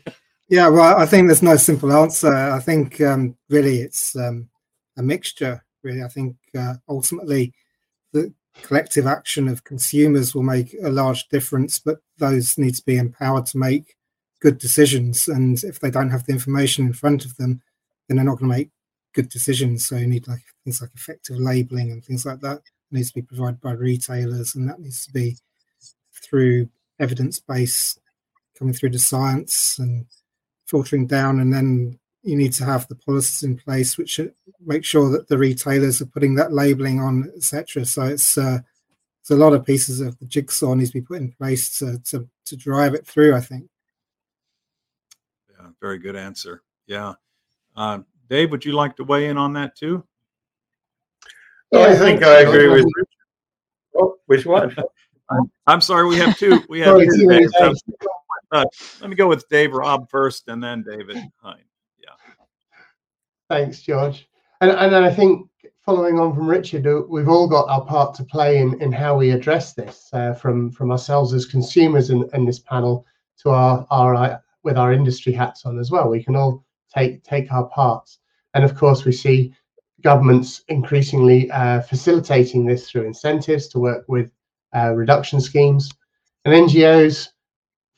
yeah, 0.49 0.69
well, 0.69 0.97
I 0.97 1.07
think 1.07 1.27
there's 1.27 1.43
no 1.43 1.57
simple 1.57 1.93
answer. 1.93 2.33
I 2.33 2.61
think 2.61 3.01
um, 3.01 3.37
really 3.49 3.81
it's 3.81 4.17
um, 4.17 4.49
a 4.97 5.03
mixture. 5.03 5.65
Really, 5.83 6.03
I 6.03 6.09
think 6.09 6.37
uh, 6.59 6.75
ultimately 6.89 7.53
the 8.13 8.33
collective 8.63 9.07
action 9.07 9.49
of 9.49 9.65
consumers 9.65 10.35
will 10.35 10.43
make 10.43 10.75
a 10.83 10.91
large 10.91 11.29
difference, 11.29 11.79
but 11.79 11.99
those 12.19 12.59
need 12.59 12.75
to 12.75 12.85
be 12.85 12.97
empowered 12.97 13.47
to 13.47 13.59
make 13.59 13.97
good 14.41 14.59
decisions. 14.59 15.29
And 15.29 15.63
if 15.65 15.81
they 15.81 15.91
don't 15.91 16.11
have 16.11 16.27
the 16.27 16.33
information 16.33 16.87
in 16.87 16.93
front 16.93 17.25
of 17.25 17.37
them, 17.37 17.63
then 18.09 18.17
they're 18.17 18.25
not 18.25 18.39
going 18.39 18.51
to 18.51 18.57
make 18.57 18.71
good 19.15 19.29
decisions. 19.29 19.87
So 19.87 19.97
you 19.97 20.07
need 20.07 20.29
like 20.29 20.43
things 20.65 20.81
like 20.81 20.91
effective 20.95 21.39
labeling 21.39 21.93
and 21.93 22.05
things 22.05 22.25
like 22.25 22.41
that. 22.41 22.61
Needs 22.91 23.09
to 23.09 23.21
be 23.21 23.23
provided 23.23 23.61
by 23.61 23.73
retailers, 23.73 24.55
and 24.55 24.67
that 24.69 24.81
needs 24.81 25.05
to 25.05 25.13
be 25.13 25.37
through 26.15 26.71
evidence 26.99 27.39
base, 27.39 27.99
coming 28.59 28.75
through 28.75 28.91
the 28.91 28.99
science 28.99 29.79
and 29.79 30.07
filtering 30.67 31.07
down. 31.07 31.41
And 31.41 31.53
then 31.53 31.99
you 32.23 32.37
need 32.37 32.53
to 32.55 32.65
have 32.65 32.89
the 32.89 32.97
policies 32.97 33.43
in 33.43 33.57
place 33.57 33.97
which 33.97 34.21
make 34.65 34.85
sure 34.85 35.11
that 35.11 35.29
the 35.29 35.39
retailers 35.39 36.03
are 36.03 36.07
putting 36.07 36.35
that 36.35 36.53
labeling 36.53 37.01
on, 37.01 37.31
etc. 37.37 37.85
So 37.85 38.03
it's 38.03 38.37
uh, 38.37 38.59
it's 39.21 39.31
a 39.31 39.37
lot 39.37 39.53
of 39.53 39.65
pieces 39.65 40.01
of 40.01 40.19
the 40.19 40.27
jigsaw 40.27 40.75
needs 40.75 40.91
to 40.91 41.01
be 41.01 41.07
put 41.07 41.21
in 41.21 41.33
place 41.33 41.79
to, 41.79 41.99
to, 42.05 42.29
to 42.47 42.57
drive 42.57 42.95
it 42.95 43.07
through. 43.07 43.35
I 43.35 43.41
think 43.41 43.69
very 45.81 45.99
good 45.99 46.17
answer. 46.17 46.63
Yeah. 46.87 47.15
Uh, 47.77 48.01
Dave, 48.29 48.51
would 48.51 48.65
you 48.65 48.73
like 48.73 48.97
to 48.97 49.05
weigh 49.05 49.29
in 49.29 49.39
on 49.39 49.53
that 49.55 49.77
too? 49.77 50.05
I 51.75 51.95
think 51.97 52.23
I 52.23 52.41
agree 52.41 52.69
with 52.69 52.87
Oh, 54.01 54.17
which 54.27 54.47
one? 54.47 54.75
I'm 55.67 55.81
sorry, 55.81 56.07
we 56.07 56.17
have 56.17 56.39
two. 56.39 56.63
We 56.69 56.81
have 56.81 56.97
Sorry, 56.97 57.07
two. 57.07 57.75
Two 58.53 58.59
Dave. 58.59 58.67
So, 58.73 58.89
names. 58.89 59.01
uh, 59.01 59.03
let 59.03 59.11
me 59.11 59.17
go 59.17 59.29
with 59.29 59.49
Dave 59.49 59.73
Robb 59.73 60.09
first, 60.11 60.49
and 60.49 60.63
then 60.63 60.85
David 60.89 61.17
Hine. 61.43 61.65
Yeah. 62.03 62.11
Thanks, 63.49 63.83
George. 63.83 64.29
And 64.61 64.71
and 64.71 64.93
then 64.93 65.05
I 65.05 65.13
think 65.13 65.49
following 65.85 66.19
on 66.19 66.35
from 66.35 66.49
Richard, 66.49 66.87
uh, 66.87 67.03
we've 67.09 67.29
all 67.29 67.49
got 67.49 67.69
our 67.69 67.85
part 67.85 68.15
to 68.17 68.25
play 68.25 68.59
in, 68.59 68.81
in 68.83 68.93
how 68.93 69.17
we 69.17 69.31
address 69.31 69.75
this, 69.75 70.09
uh, 70.13 70.35
from 70.35 70.71
from 70.71 70.91
ourselves 70.91 71.33
as 71.33 71.47
consumers 71.47 72.11
in, 72.11 72.29
in 72.35 72.45
this 72.45 72.59
panel 72.59 73.07
to 73.43 73.51
our 73.51 73.87
our 73.91 74.15
uh, 74.15 74.39
with 74.65 74.77
our 74.77 74.93
industry 74.93 75.33
hats 75.33 75.65
on 75.65 75.79
as 75.79 75.91
well. 75.91 76.09
We 76.09 76.23
can 76.23 76.37
all 76.37 76.65
take 76.95 77.23
take 77.25 77.53
our 77.53 77.69
parts, 77.69 78.19
and 78.55 78.65
of 78.65 78.75
course 78.75 79.05
we 79.05 79.13
see 79.13 79.55
governments 80.03 80.63
increasingly 80.69 81.51
uh, 81.51 81.81
facilitating 81.83 82.65
this 82.65 82.89
through 82.89 83.03
incentives 83.03 83.67
to 83.69 83.81
work 83.81 84.05
with 84.09 84.31
uh, 84.77 84.95
reduction 84.95 85.41
schemes, 85.41 85.91
and 86.45 86.55
NGOs 86.55 87.29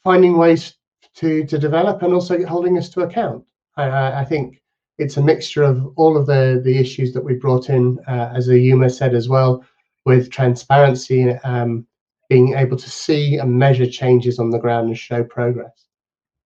finding 0.05 0.37
ways 0.37 0.75
to 1.15 1.45
to 1.45 1.59
develop 1.59 2.03
and 2.03 2.15
also 2.15 2.45
holding 2.47 2.79
us 2.79 2.89
to 2.91 3.03
account. 3.03 3.45
I, 3.77 4.21
I, 4.21 4.25
think 4.25 4.63
it's 4.99 5.17
a 5.17 5.23
mixture 5.23 5.63
of 5.63 5.93
all 5.97 6.17
of 6.17 6.27
the 6.27 6.61
the 6.65 6.77
issues 6.77 7.13
that 7.13 7.25
we 7.25 7.35
brought 7.35 7.71
in, 7.71 7.99
uh, 8.07 8.33
as 8.35 8.49
Oyuma 8.49 8.91
said 8.91 9.15
as 9.15 9.29
well, 9.29 9.65
with 10.05 10.31
transparency, 10.31 11.31
um, 11.45 11.87
being 12.29 12.55
able 12.55 12.77
to 12.77 12.91
see 12.91 13.37
and 13.39 13.59
measure 13.59 13.87
changes 13.87 14.39
on 14.39 14.51
the 14.51 14.59
ground 14.59 14.89
and 14.89 14.99
show 14.99 15.25
progress. 15.25 15.87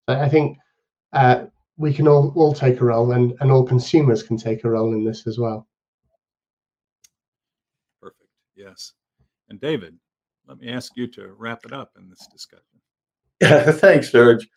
So 0.07 0.15
I 0.15 0.29
think 0.29 0.57
uh, 1.13 1.45
we 1.77 1.93
can 1.93 2.07
all 2.07 2.31
all 2.35 2.53
take 2.53 2.81
a 2.81 2.85
role, 2.85 3.11
and 3.11 3.33
and 3.39 3.51
all 3.51 3.63
consumers 3.63 4.23
can 4.23 4.37
take 4.37 4.63
a 4.63 4.69
role 4.69 4.93
in 4.93 5.03
this 5.03 5.27
as 5.27 5.37
well. 5.37 5.67
Perfect. 8.01 8.29
Yes. 8.55 8.93
And 9.49 9.59
David, 9.59 9.95
let 10.47 10.59
me 10.59 10.69
ask 10.69 10.95
you 10.95 11.07
to 11.07 11.33
wrap 11.37 11.65
it 11.65 11.73
up 11.73 11.91
in 11.97 12.09
this 12.09 12.27
discussion. 12.31 12.74
Thanks, 13.43 14.11
George. 14.11 14.47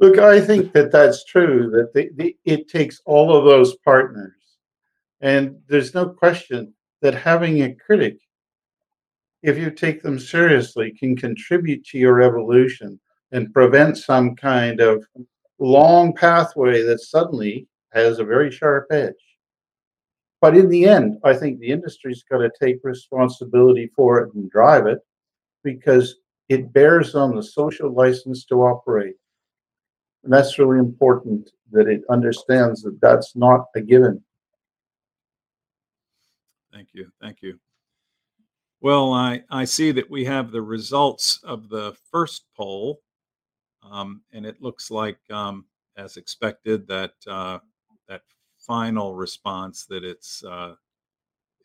Look, 0.00 0.18
I 0.18 0.40
think 0.40 0.72
that 0.72 0.92
that's 0.92 1.24
true. 1.24 1.70
That 1.70 1.92
the, 1.92 2.10
the, 2.14 2.36
it 2.44 2.68
takes 2.68 3.00
all 3.04 3.36
of 3.36 3.44
those 3.44 3.76
partners, 3.78 4.32
and 5.20 5.58
there's 5.68 5.94
no 5.94 6.08
question 6.08 6.72
that 7.02 7.14
having 7.14 7.62
a 7.62 7.74
critic, 7.74 8.18
if 9.42 9.58
you 9.58 9.70
take 9.70 10.02
them 10.02 10.18
seriously, 10.18 10.92
can 10.98 11.16
contribute 11.16 11.84
to 11.86 11.98
your 11.98 12.22
evolution 12.22 13.00
and 13.32 13.52
prevent 13.52 13.98
some 13.98 14.36
kind 14.36 14.80
of 14.80 15.04
long 15.58 16.12
pathway 16.12 16.82
that 16.82 17.00
suddenly 17.00 17.66
has 17.92 18.18
a 18.18 18.24
very 18.24 18.50
sharp 18.50 18.86
edge. 18.92 19.14
But 20.40 20.56
in 20.56 20.68
the 20.68 20.86
end, 20.86 21.18
I 21.24 21.34
think 21.34 21.58
the 21.58 21.70
industry's 21.70 22.22
got 22.22 22.38
to 22.38 22.50
take 22.60 22.78
responsibility 22.84 23.90
for 23.96 24.20
it 24.20 24.34
and 24.34 24.48
drive 24.48 24.86
it 24.86 25.00
because 25.64 26.16
it 26.48 26.72
bears 26.72 27.14
on 27.14 27.34
the 27.34 27.42
social 27.42 27.92
license 27.92 28.44
to 28.46 28.62
operate. 28.62 29.16
And 30.24 30.32
that's 30.32 30.58
really 30.58 30.78
important 30.78 31.50
that 31.70 31.88
it 31.88 32.02
understands 32.10 32.82
that 32.82 33.00
that's 33.00 33.36
not 33.36 33.66
a 33.76 33.80
given. 33.80 34.22
Thank 36.72 36.88
you. 36.92 37.10
Thank 37.20 37.42
you. 37.42 37.58
Well, 38.80 39.12
I, 39.12 39.42
I 39.50 39.64
see 39.64 39.90
that 39.92 40.08
we 40.08 40.24
have 40.24 40.52
the 40.52 40.62
results 40.62 41.40
of 41.42 41.68
the 41.68 41.96
first 42.12 42.44
poll, 42.56 43.00
um, 43.82 44.22
and 44.32 44.46
it 44.46 44.62
looks 44.62 44.90
like, 44.90 45.18
um, 45.30 45.64
as 45.96 46.16
expected, 46.16 46.86
that 46.86 47.14
uh, 47.26 47.58
that 48.08 48.22
final 48.56 49.16
response 49.16 49.84
that 49.86 50.04
it's 50.04 50.44
uh, 50.44 50.76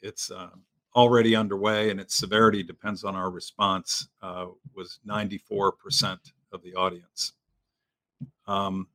it's 0.01 0.31
uh, 0.31 0.49
already 0.95 1.35
underway 1.35 1.89
and 1.89 1.99
its 1.99 2.15
severity 2.15 2.63
depends 2.63 3.03
on 3.03 3.15
our 3.15 3.29
response 3.29 4.07
uh, 4.21 4.47
was 4.75 4.99
94% 5.07 6.19
of 6.51 6.61
the 6.61 6.75
audience. 6.75 7.33
Um, 8.45 8.87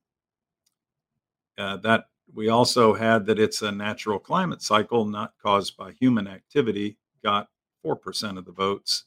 uh, 1.57 1.77
that 1.77 2.05
we 2.33 2.49
also 2.49 2.93
had 2.93 3.25
that 3.25 3.39
it's 3.39 3.61
a 3.61 3.71
natural 3.71 4.19
climate 4.19 4.61
cycle 4.61 5.05
not 5.05 5.33
caused 5.41 5.75
by 5.75 5.91
human 5.91 6.27
activity 6.27 6.97
got 7.23 7.49
4% 7.85 8.37
of 8.37 8.45
the 8.45 8.51
votes. 8.51 9.05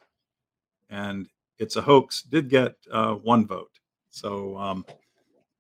And 0.91 1.29
it's 1.59 1.77
a 1.77 1.83
hoax 1.83 2.23
did 2.23 2.51
get 2.51 2.75
uh, 2.91 3.15
one 3.15 3.47
vote. 3.47 3.71
So 4.11 4.57
um, 4.59 4.85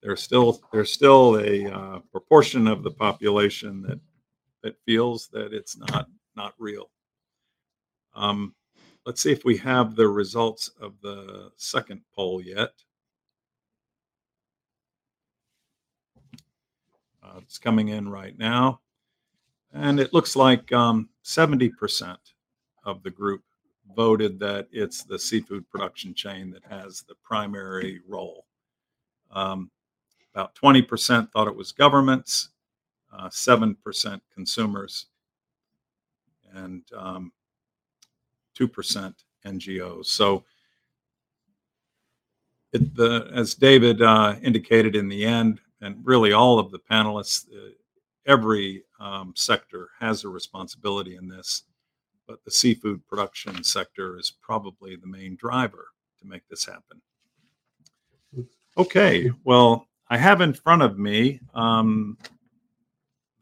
there's 0.03 0.23
still 0.23 0.61
there's 0.73 0.93
still 0.93 1.39
a 1.39 1.67
uh, 1.73 1.99
proportion 2.11 2.67
of 2.67 2.83
the 2.83 2.91
population 2.91 3.83
that 3.83 4.01
that 4.63 4.77
feels 4.85 5.29
that 5.29 5.55
it's 5.55 5.79
not 5.79 6.09
not 6.37 6.55
real 6.59 6.91
um, 8.15 8.55
let's 9.07 9.23
see 9.23 9.33
if 9.33 9.45
we 9.45 9.57
have 9.57 9.97
the 9.97 10.09
results 10.09 10.71
of 10.81 10.95
the 11.03 11.51
second 11.57 12.01
poll 12.15 12.41
yet 12.41 12.73
Uh, 17.33 17.39
it's 17.39 17.59
coming 17.59 17.89
in 17.89 18.09
right 18.09 18.39
now. 18.39 18.81
And 19.73 19.99
it 19.99 20.13
looks 20.13 20.37
like 20.37 20.71
um, 20.73 21.09
70% 21.25 22.17
of 22.85 23.03
the 23.03 23.11
group 23.11 23.43
voted 23.97 24.39
that 24.41 24.69
it's 24.71 25.03
the 25.03 25.19
seafood 25.19 25.69
production 25.71 26.15
chain 26.15 26.51
that 26.51 26.65
has 26.65 27.03
the 27.03 27.15
primary 27.23 28.01
role. 28.07 28.45
Um, 29.31 29.71
about 30.35 30.55
20% 30.55 31.31
thought 31.31 31.49
it 31.49 31.57
was 31.57 31.73
governments, 31.73 32.51
uh, 33.13 33.29
7% 33.29 34.21
consumers, 34.35 35.07
and 36.55 36.83
um, 36.97 37.33
2% 38.59 39.15
NGOs. 39.47 40.07
So, 40.07 40.45
it, 42.73 42.95
the, 42.95 43.31
as 43.35 43.55
David 43.55 44.01
uh, 44.01 44.37
indicated 44.43 44.97
in 44.97 45.09
the 45.09 45.25
end, 45.25 45.61
and 45.81 45.97
really 46.05 46.33
all 46.33 46.59
of 46.59 46.71
the 46.71 46.79
panelists, 46.79 47.47
uh, 47.53 47.71
every 48.27 48.85
um, 49.01 49.33
sector 49.37 49.89
has 50.01 50.25
a 50.25 50.29
responsibility 50.29 51.17
in 51.17 51.29
this, 51.29 51.65
but 52.27 52.43
the 52.45 52.51
seafood 52.51 53.07
production 53.07 53.63
sector 53.63 54.19
is 54.19 54.33
probably 54.41 54.97
the 54.97 55.07
main 55.07 55.37
driver 55.37 55.89
to 56.21 56.27
make 56.27 56.47
this 56.49 56.65
happen. 56.65 57.01
Okay, 58.79 59.31
well, 59.45 59.87
I 60.09 60.17
have 60.17 60.41
in 60.41 60.55
front 60.55 60.83
of 60.83 60.99
me 60.99 61.41
um, 61.55 62.17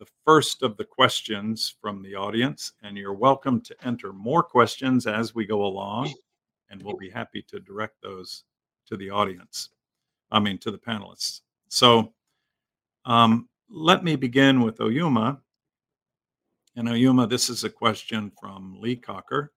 the 0.01 0.07
first 0.25 0.63
of 0.63 0.79
the 0.79 0.85
questions 0.85 1.75
from 1.79 2.03
the 2.03 2.15
audience, 2.15 2.73
and 2.83 2.97
you're 2.97 3.13
welcome 3.13 3.61
to 3.61 3.77
enter 3.85 4.15
more 4.15 4.43
questions 4.43 5.07
as 5.07 5.35
we 5.35 5.45
go 5.45 5.63
along, 5.67 6.13
and 6.71 6.83
we'll 6.83 6.97
be 6.97 7.11
happy 7.11 7.43
to 7.43 7.61
direct 7.61 8.01
those 8.03 8.45
to 8.87 8.97
the 8.97 9.11
audience. 9.11 9.69
I 10.31 10.41
mean, 10.41 10.57
to 10.61 10.71
the 10.71 10.79
panelists. 10.79 11.43
So, 11.69 12.15
um, 13.05 13.51
let 13.69 14.03
me 14.03 14.17
begin 14.17 14.63
with 14.63 14.79
Oyuma. 14.79 15.39
And 16.77 16.89
Oyuma, 16.89 17.29
this 17.29 17.51
is 17.51 17.65
a 17.65 17.71
question 17.71 18.33
from 18.41 18.81
Lee 18.81 18.97
Cocker. 18.97 19.53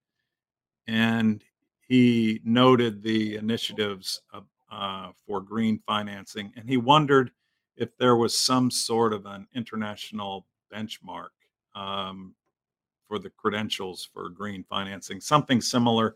And 0.88 1.42
he 1.88 2.42
noted 2.44 3.02
the 3.02 3.38
initiatives 3.38 4.22
of, 4.34 4.44
uh, 4.70 5.12
for 5.26 5.40
green 5.40 5.80
financing. 5.88 6.52
And 6.58 6.68
he 6.68 6.76
wondered 6.76 7.32
if 7.76 7.96
there 7.98 8.16
was 8.16 8.38
some 8.38 8.70
sort 8.70 9.14
of 9.14 9.26
an 9.26 9.48
international 9.56 10.46
benchmark 10.74 11.30
um, 11.76 12.36
for 13.08 13.20
the 13.20 13.30
credentials 13.30 14.08
for 14.14 14.30
green 14.30 14.64
financing, 14.70 15.20
something 15.20 15.62
similar 15.62 16.16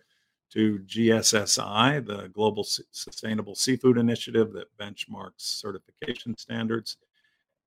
to 0.49 0.79
GSSI, 0.79 2.05
the 2.05 2.29
Global 2.29 2.63
Sustainable 2.63 3.55
Seafood 3.55 3.97
Initiative 3.97 4.53
that 4.53 4.77
benchmarks 4.77 5.41
certification 5.41 6.37
standards 6.37 6.97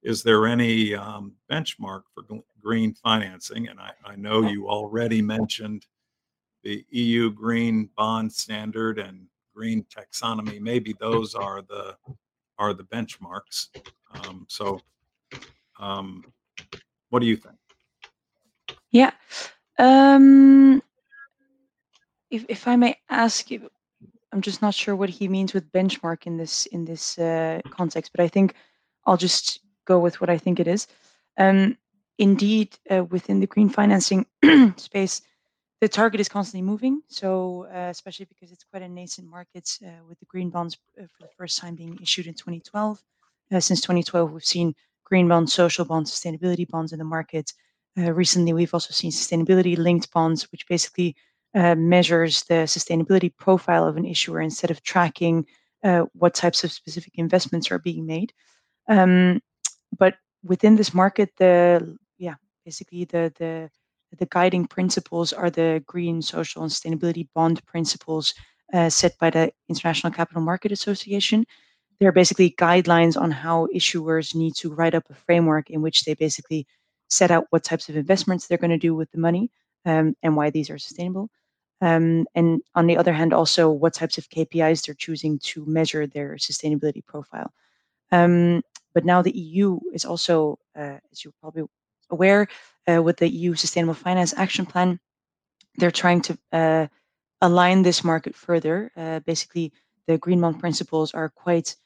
is 0.02 0.22
there 0.22 0.46
any 0.46 0.94
um, 0.94 1.34
benchmark 1.50 2.02
for 2.14 2.24
green 2.60 2.94
financing? 2.94 3.68
And 3.68 3.78
I, 3.78 3.90
I 4.04 4.16
know 4.16 4.48
you 4.48 4.68
already 4.68 5.20
mentioned 5.20 5.86
the 6.62 6.84
EU 6.90 7.30
Green 7.30 7.90
Bond 7.96 8.32
Standard 8.32 8.98
and 8.98 9.26
Green 9.54 9.84
Taxonomy. 9.84 10.60
Maybe 10.60 10.94
those 10.98 11.34
are 11.34 11.62
the 11.62 11.96
are 12.60 12.74
the 12.74 12.84
benchmarks. 12.84 13.68
Um, 14.12 14.46
so, 14.48 14.80
um, 15.80 16.22
what 17.08 17.20
do 17.20 17.26
you 17.26 17.36
think? 17.36 17.56
Yeah. 18.92 19.12
Um, 19.78 20.82
if 22.30 22.44
if 22.48 22.68
I 22.68 22.76
may 22.76 22.96
ask 23.08 23.50
you, 23.50 23.70
I'm 24.32 24.42
just 24.42 24.62
not 24.62 24.74
sure 24.74 24.94
what 24.94 25.08
he 25.08 25.26
means 25.26 25.54
with 25.54 25.72
benchmark 25.72 26.26
in 26.26 26.36
this 26.36 26.66
in 26.66 26.84
this 26.84 27.18
uh, 27.18 27.60
context, 27.70 28.12
but 28.14 28.22
I 28.22 28.28
think 28.28 28.54
I'll 29.06 29.16
just 29.16 29.60
go 29.86 29.98
with 29.98 30.20
what 30.20 30.30
I 30.30 30.38
think 30.38 30.60
it 30.60 30.68
is. 30.68 30.86
Um, 31.38 31.78
indeed, 32.18 32.78
uh, 32.90 33.04
within 33.04 33.40
the 33.40 33.46
green 33.46 33.70
financing 33.70 34.26
space, 34.76 35.22
the 35.80 35.88
target 35.88 36.20
is 36.20 36.28
constantly 36.28 36.62
moving. 36.62 37.02
So, 37.08 37.66
uh, 37.74 37.88
especially 37.88 38.26
because 38.26 38.52
it's 38.52 38.64
quite 38.64 38.82
a 38.82 38.88
nascent 38.88 39.28
market, 39.28 39.78
uh, 39.84 40.04
with 40.08 40.18
the 40.18 40.26
green 40.26 40.50
bonds 40.50 40.76
uh, 40.98 41.06
for 41.06 41.22
the 41.22 41.30
first 41.36 41.58
time 41.58 41.74
being 41.74 41.98
issued 42.02 42.26
in 42.26 42.34
2012. 42.34 43.02
Uh, 43.52 43.60
since 43.60 43.80
2012, 43.80 44.32
we've 44.32 44.44
seen 44.44 44.74
green 45.04 45.26
bonds, 45.26 45.52
social 45.52 45.84
bonds, 45.84 46.12
sustainability 46.12 46.68
bonds 46.68 46.92
in 46.92 46.98
the 46.98 47.04
market. 47.04 47.52
Uh, 47.98 48.12
recently, 48.12 48.52
we've 48.52 48.74
also 48.74 48.92
seen 48.92 49.10
sustainability 49.10 49.76
linked 49.76 50.10
bonds, 50.12 50.50
which 50.52 50.66
basically 50.68 51.16
measures 51.52 52.44
the 52.44 52.62
sustainability 52.66 53.36
profile 53.36 53.84
of 53.84 53.96
an 53.96 54.04
issuer 54.04 54.40
instead 54.40 54.70
of 54.70 54.80
tracking 54.84 55.44
what 56.12 56.32
types 56.32 56.62
of 56.62 56.70
specific 56.70 57.14
investments 57.16 57.72
are 57.72 57.80
being 57.80 58.06
made. 58.06 58.32
Um, 58.88 59.40
but 59.98 60.14
within 60.44 60.76
this 60.76 60.94
market, 60.94 61.30
the 61.38 61.98
yeah, 62.18 62.34
basically 62.64 63.04
the 63.04 63.32
the 63.36 63.70
the 64.18 64.26
guiding 64.26 64.66
principles 64.66 65.32
are 65.32 65.50
the 65.50 65.82
green, 65.86 66.22
social, 66.22 66.62
and 66.62 66.70
sustainability 66.70 67.28
bond 67.34 67.64
principles 67.66 68.34
uh, 68.72 68.88
set 68.88 69.18
by 69.18 69.30
the 69.30 69.52
International 69.68 70.12
Capital 70.12 70.42
Market 70.42 70.72
Association. 70.72 71.44
They're 71.98 72.12
basically 72.12 72.52
guidelines 72.52 73.20
on 73.20 73.30
how 73.30 73.68
issuers 73.74 74.34
need 74.34 74.54
to 74.56 74.72
write 74.72 74.94
up 74.94 75.04
a 75.10 75.14
framework 75.14 75.70
in 75.70 75.82
which 75.82 76.04
they 76.04 76.14
basically 76.14 76.66
set 77.08 77.30
out 77.30 77.46
what 77.50 77.64
types 77.64 77.88
of 77.88 77.96
investments 77.96 78.46
they're 78.46 78.58
going 78.58 78.70
to 78.70 78.78
do 78.78 78.94
with 78.94 79.10
the 79.10 79.18
money 79.18 79.50
um, 79.84 80.16
and 80.22 80.36
why 80.36 80.50
these 80.50 80.70
are 80.70 80.78
sustainable. 80.78 81.28
Um, 81.82 82.26
and 82.34 82.60
on 82.74 82.86
the 82.86 82.96
other 82.96 83.12
hand, 83.12 83.32
also 83.32 83.70
what 83.70 83.94
types 83.94 84.18
of 84.18 84.28
KPIs 84.28 84.84
they're 84.84 84.94
choosing 84.94 85.38
to 85.40 85.64
measure 85.66 86.06
their 86.06 86.36
sustainability 86.36 87.04
profile. 87.04 87.52
Um, 88.12 88.62
but 88.92 89.04
now 89.04 89.22
the 89.22 89.36
EU 89.36 89.78
is 89.92 90.04
also, 90.04 90.58
uh, 90.76 90.98
as 91.10 91.24
you're 91.24 91.34
probably 91.40 91.64
aware, 92.10 92.48
uh, 92.90 93.02
with 93.02 93.18
the 93.18 93.28
EU 93.28 93.54
Sustainable 93.54 93.94
Finance 93.94 94.34
Action 94.36 94.66
Plan, 94.66 94.98
they're 95.76 95.90
trying 95.90 96.20
to 96.22 96.38
uh, 96.52 96.86
align 97.40 97.82
this 97.82 98.04
market 98.04 98.34
further. 98.34 98.90
Uh, 98.96 99.20
basically, 99.20 99.72
the 100.06 100.18
green 100.18 100.40
bond 100.40 100.60
principles 100.60 101.14
are 101.14 101.28
quite 101.28 101.76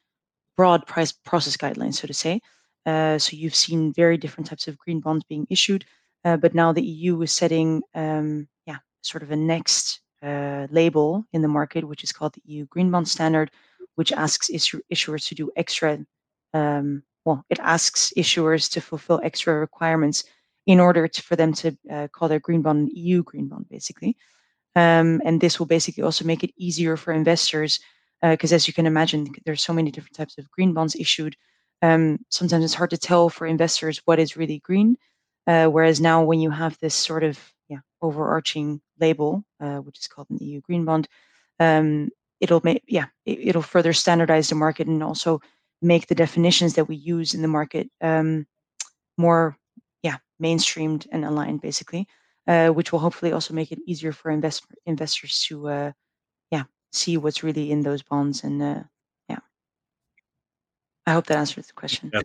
broad 0.56 0.86
price 0.86 1.12
process 1.12 1.56
guidelines, 1.56 1.94
so 1.94 2.06
to 2.06 2.14
say. 2.14 2.40
Uh, 2.86 3.18
so 3.18 3.36
you've 3.36 3.54
seen 3.54 3.92
very 3.92 4.16
different 4.16 4.46
types 4.46 4.68
of 4.68 4.78
green 4.78 5.00
bonds 5.00 5.24
being 5.24 5.46
issued, 5.50 5.84
uh, 6.24 6.36
but 6.36 6.54
now 6.54 6.72
the 6.72 6.82
EU 6.82 7.20
is 7.22 7.32
setting, 7.32 7.82
um, 7.94 8.46
yeah, 8.66 8.78
sort 9.02 9.22
of 9.22 9.30
a 9.30 9.36
next 9.36 10.00
uh, 10.22 10.66
label 10.70 11.24
in 11.32 11.42
the 11.42 11.48
market, 11.48 11.86
which 11.86 12.04
is 12.04 12.12
called 12.12 12.34
the 12.34 12.42
EU 12.46 12.66
Green 12.66 12.90
Bond 12.90 13.08
Standard, 13.08 13.50
which 13.94 14.12
asks 14.12 14.50
issu- 14.50 14.80
issuers 14.92 15.26
to 15.28 15.34
do 15.34 15.50
extra. 15.56 15.98
Um, 16.52 17.02
well, 17.24 17.44
it 17.50 17.58
asks 17.60 18.12
issuers 18.16 18.70
to 18.72 18.80
fulfill 18.80 19.20
extra 19.22 19.54
requirements 19.54 20.24
in 20.66 20.80
order 20.80 21.08
to, 21.08 21.22
for 21.22 21.36
them 21.36 21.52
to 21.52 21.76
uh, 21.90 22.08
call 22.08 22.28
their 22.28 22.40
green 22.40 22.62
bond 22.62 22.88
an 22.88 22.96
EU 22.96 23.22
green 23.22 23.48
bond, 23.48 23.68
basically. 23.68 24.16
Um, 24.76 25.22
and 25.24 25.40
this 25.40 25.58
will 25.58 25.66
basically 25.66 26.02
also 26.02 26.24
make 26.24 26.42
it 26.42 26.52
easier 26.56 26.96
for 26.96 27.12
investors 27.12 27.80
because 28.22 28.52
uh, 28.52 28.56
as 28.56 28.66
you 28.66 28.72
can 28.74 28.86
imagine, 28.86 29.28
there's 29.44 29.62
so 29.62 29.72
many 29.72 29.90
different 29.90 30.16
types 30.16 30.38
of 30.38 30.50
green 30.50 30.72
bonds 30.72 30.96
issued. 30.96 31.36
Um, 31.82 32.18
sometimes 32.30 32.64
it's 32.64 32.74
hard 32.74 32.90
to 32.90 32.98
tell 32.98 33.28
for 33.28 33.46
investors 33.46 34.00
what 34.06 34.18
is 34.18 34.36
really 34.36 34.60
green. 34.60 34.96
Uh, 35.46 35.66
whereas 35.66 36.00
now, 36.00 36.24
when 36.24 36.40
you 36.40 36.50
have 36.50 36.78
this 36.78 36.94
sort 36.94 37.22
of 37.22 37.38
yeah 37.68 37.80
overarching 38.00 38.80
label, 38.98 39.44
uh, 39.60 39.76
which 39.76 39.98
is 39.98 40.08
called 40.08 40.28
an 40.30 40.38
EU 40.40 40.60
green 40.62 40.86
bond, 40.86 41.06
um, 41.60 42.08
it'll 42.40 42.62
make 42.64 42.82
yeah 42.88 43.06
it, 43.26 43.54
will 43.54 43.62
further 43.62 43.92
standardize 43.92 44.48
the 44.48 44.54
market 44.54 44.86
and 44.86 45.02
also 45.02 45.40
make 45.84 46.06
the 46.06 46.14
definitions 46.14 46.74
that 46.74 46.88
we 46.88 46.96
use 46.96 47.34
in 47.34 47.42
the 47.42 47.48
market 47.48 47.88
um, 48.00 48.46
more 49.18 49.56
yeah 50.02 50.16
mainstreamed 50.42 51.06
and 51.12 51.24
aligned 51.24 51.60
basically, 51.60 52.06
uh, 52.46 52.68
which 52.68 52.92
will 52.92 52.98
hopefully 52.98 53.32
also 53.32 53.54
make 53.54 53.72
it 53.72 53.78
easier 53.86 54.12
for 54.12 54.30
invest- 54.30 54.66
investors 54.86 55.44
to 55.48 55.68
uh, 55.68 55.92
see 56.94 57.16
what's 57.16 57.42
really 57.42 57.72
in 57.72 57.82
those 57.82 58.02
bonds 58.02 58.44
and 58.44 58.62
uh, 58.62 58.82
yeah 59.28 59.38
i 61.06 61.12
hope 61.12 61.26
that 61.26 61.38
answers 61.38 61.66
the 61.66 61.72
question 61.72 62.10
yeah. 62.14 62.20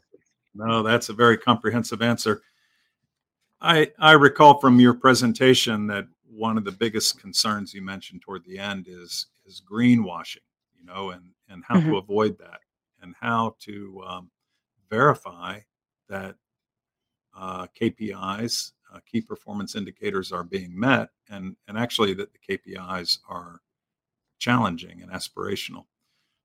no 0.53 0.83
that's 0.83 1.09
a 1.09 1.13
very 1.13 1.37
comprehensive 1.37 2.01
answer 2.01 2.41
i 3.61 3.89
i 3.99 4.11
recall 4.11 4.59
from 4.59 4.79
your 4.79 4.93
presentation 4.93 5.87
that 5.87 6.07
one 6.31 6.57
of 6.57 6.63
the 6.63 6.71
biggest 6.71 7.19
concerns 7.19 7.73
you 7.73 7.81
mentioned 7.81 8.21
toward 8.21 8.45
the 8.45 8.59
end 8.59 8.85
is 8.87 9.27
is 9.45 9.61
greenwashing 9.69 10.37
you 10.77 10.85
know 10.85 11.09
and 11.09 11.23
and 11.49 11.63
how 11.67 11.75
mm-hmm. 11.75 11.89
to 11.89 11.97
avoid 11.97 12.37
that 12.37 12.59
and 13.01 13.15
how 13.19 13.55
to 13.59 14.03
um, 14.07 14.31
verify 14.89 15.59
that 16.07 16.35
uh, 17.37 17.67
kpis 17.79 18.71
uh, 18.93 18.99
key 19.09 19.21
performance 19.21 19.75
indicators 19.75 20.31
are 20.31 20.43
being 20.43 20.77
met 20.77 21.09
and 21.29 21.55
and 21.67 21.77
actually 21.77 22.13
that 22.13 22.29
the 22.33 22.57
kpis 22.57 23.19
are 23.29 23.61
challenging 24.39 25.01
and 25.01 25.11
aspirational. 25.11 25.85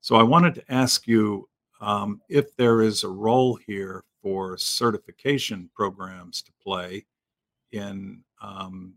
So 0.00 0.16
I 0.16 0.22
wanted 0.22 0.55
to 0.57 0.72
ask 0.72 1.07
you 1.07 1.48
um, 1.81 2.20
if 2.29 2.55
there 2.57 2.83
is 2.83 3.05
a 3.05 3.09
role 3.09 3.55
here 3.66 4.05
for 4.20 4.59
certification 4.59 5.70
programs 5.74 6.42
to 6.42 6.52
play 6.62 7.07
in 7.72 8.22
um, 8.42 8.94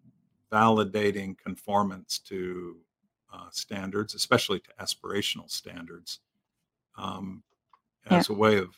validating 0.51 1.37
conformance 1.37 2.19
to 2.19 2.77
uh, 3.33 3.47
standards, 3.51 4.15
especially 4.15 4.59
to 4.59 4.69
aspirational 4.81 5.49
standards, 5.49 6.19
um, 6.97 7.43
as 8.09 8.29
yeah. 8.29 8.35
a 8.35 8.37
way 8.37 8.57
of 8.57 8.69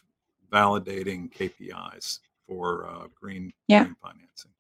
validating 0.52 1.32
KPIs 1.32 2.20
for 2.48 2.88
uh, 2.88 3.08
green, 3.20 3.54
yeah. 3.68 3.84
green 3.84 3.96
financing. 4.02 4.52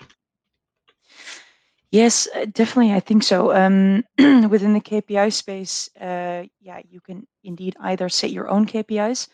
Yes, 1.91 2.27
uh, 2.35 2.45
definitely. 2.45 2.93
I 2.93 2.99
think 2.99 3.23
so. 3.23 3.51
Um, 3.51 4.03
within 4.49 4.73
the 4.73 4.81
KPI 4.81 5.33
space, 5.33 5.89
uh, 5.99 6.43
yeah, 6.61 6.81
you 6.87 7.01
can 7.01 7.27
indeed 7.43 7.75
either 7.79 8.09
set 8.09 8.29
your 8.29 8.47
own 8.47 8.67
KPIs, 8.67 9.27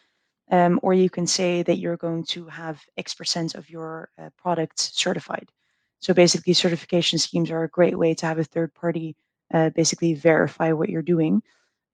um, 0.52 0.80
or 0.82 0.94
you 0.94 1.10
can 1.10 1.28
say 1.28 1.64
that 1.64 1.80
you're 1.80 1.98
going 1.98 2.24
to 2.26 2.46
have 2.46 2.82
X 2.98 3.14
percent 3.14 3.56
of 3.56 3.70
your 3.70 4.10
uh, 4.18 4.30
products 4.38 4.92
certified. 4.96 5.50
So 6.00 6.14
basically, 6.14 6.54
certification 6.54 7.20
schemes 7.20 7.52
are 7.52 7.64
a 7.64 7.70
great 7.70 7.98
way 7.98 8.14
to 8.14 8.26
have 8.26 8.40
a 8.40 8.44
third 8.44 8.74
party 8.74 9.18
uh, 9.54 9.70
basically 9.72 10.14
verify 10.14 10.72
what 10.72 10.90
you're 10.90 11.02
doing. 11.02 11.42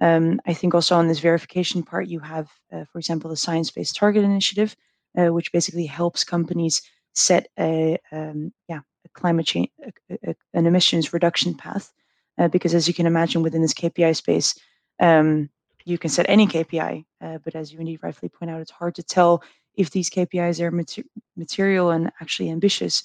Um, 0.02 0.42
I 0.48 0.54
think 0.54 0.74
also 0.74 0.96
on 0.96 1.08
this 1.08 1.20
verification 1.20 1.84
part, 1.84 2.08
you 2.08 2.20
have, 2.20 2.50
uh, 2.74 2.86
for 2.92 2.98
example, 2.98 3.30
the 3.30 3.38
Science 3.38 3.70
Based 3.72 3.96
Target 3.96 4.24
Initiative, 4.24 4.76
uh, 5.18 5.28
which 5.28 5.52
basically 5.52 5.86
helps 5.86 6.24
companies 6.24 6.82
set 7.14 7.48
a 7.60 7.98
um, 8.12 8.54
yeah 8.68 8.80
a 9.06 9.10
climate 9.14 9.46
change 9.46 9.70
a, 10.10 10.30
a, 10.30 10.36
an 10.54 10.66
emissions 10.66 11.14
reduction 11.14 11.54
path 11.54 11.92
uh, 12.38 12.48
because 12.48 12.74
as 12.74 12.88
you 12.88 12.94
can 12.94 13.06
imagine 13.06 13.42
within 13.42 13.62
this 13.62 13.74
KPI 13.74 14.16
space 14.16 14.58
um, 15.00 15.50
you 15.86 15.98
can 15.98 16.10
set 16.10 16.26
any 16.30 16.48
KPI 16.48 17.06
uh, 17.22 17.38
but 17.44 17.56
as 17.56 17.72
you 17.72 17.80
indeed 17.80 18.00
rightfully 18.02 18.30
point 18.30 18.52
out 18.52 18.62
it's 18.62 18.72
hard 18.72 18.96
to 18.96 19.04
tell 19.04 19.44
if 19.76 19.92
these 19.92 20.10
KPIs 20.10 20.60
are 20.60 20.72
mater- 20.72 21.04
material 21.38 21.92
and 21.92 22.12
actually 22.20 22.50
ambitious. 22.50 23.04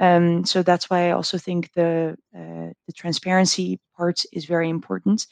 Um, 0.00 0.44
so 0.44 0.62
that's 0.62 0.88
why 0.88 1.08
I 1.08 1.12
also 1.12 1.38
think 1.38 1.72
the 1.72 2.16
uh, 2.34 2.72
the 2.86 2.92
transparency 2.94 3.80
part 3.96 4.22
is 4.32 4.44
very 4.44 4.68
important 4.68 5.26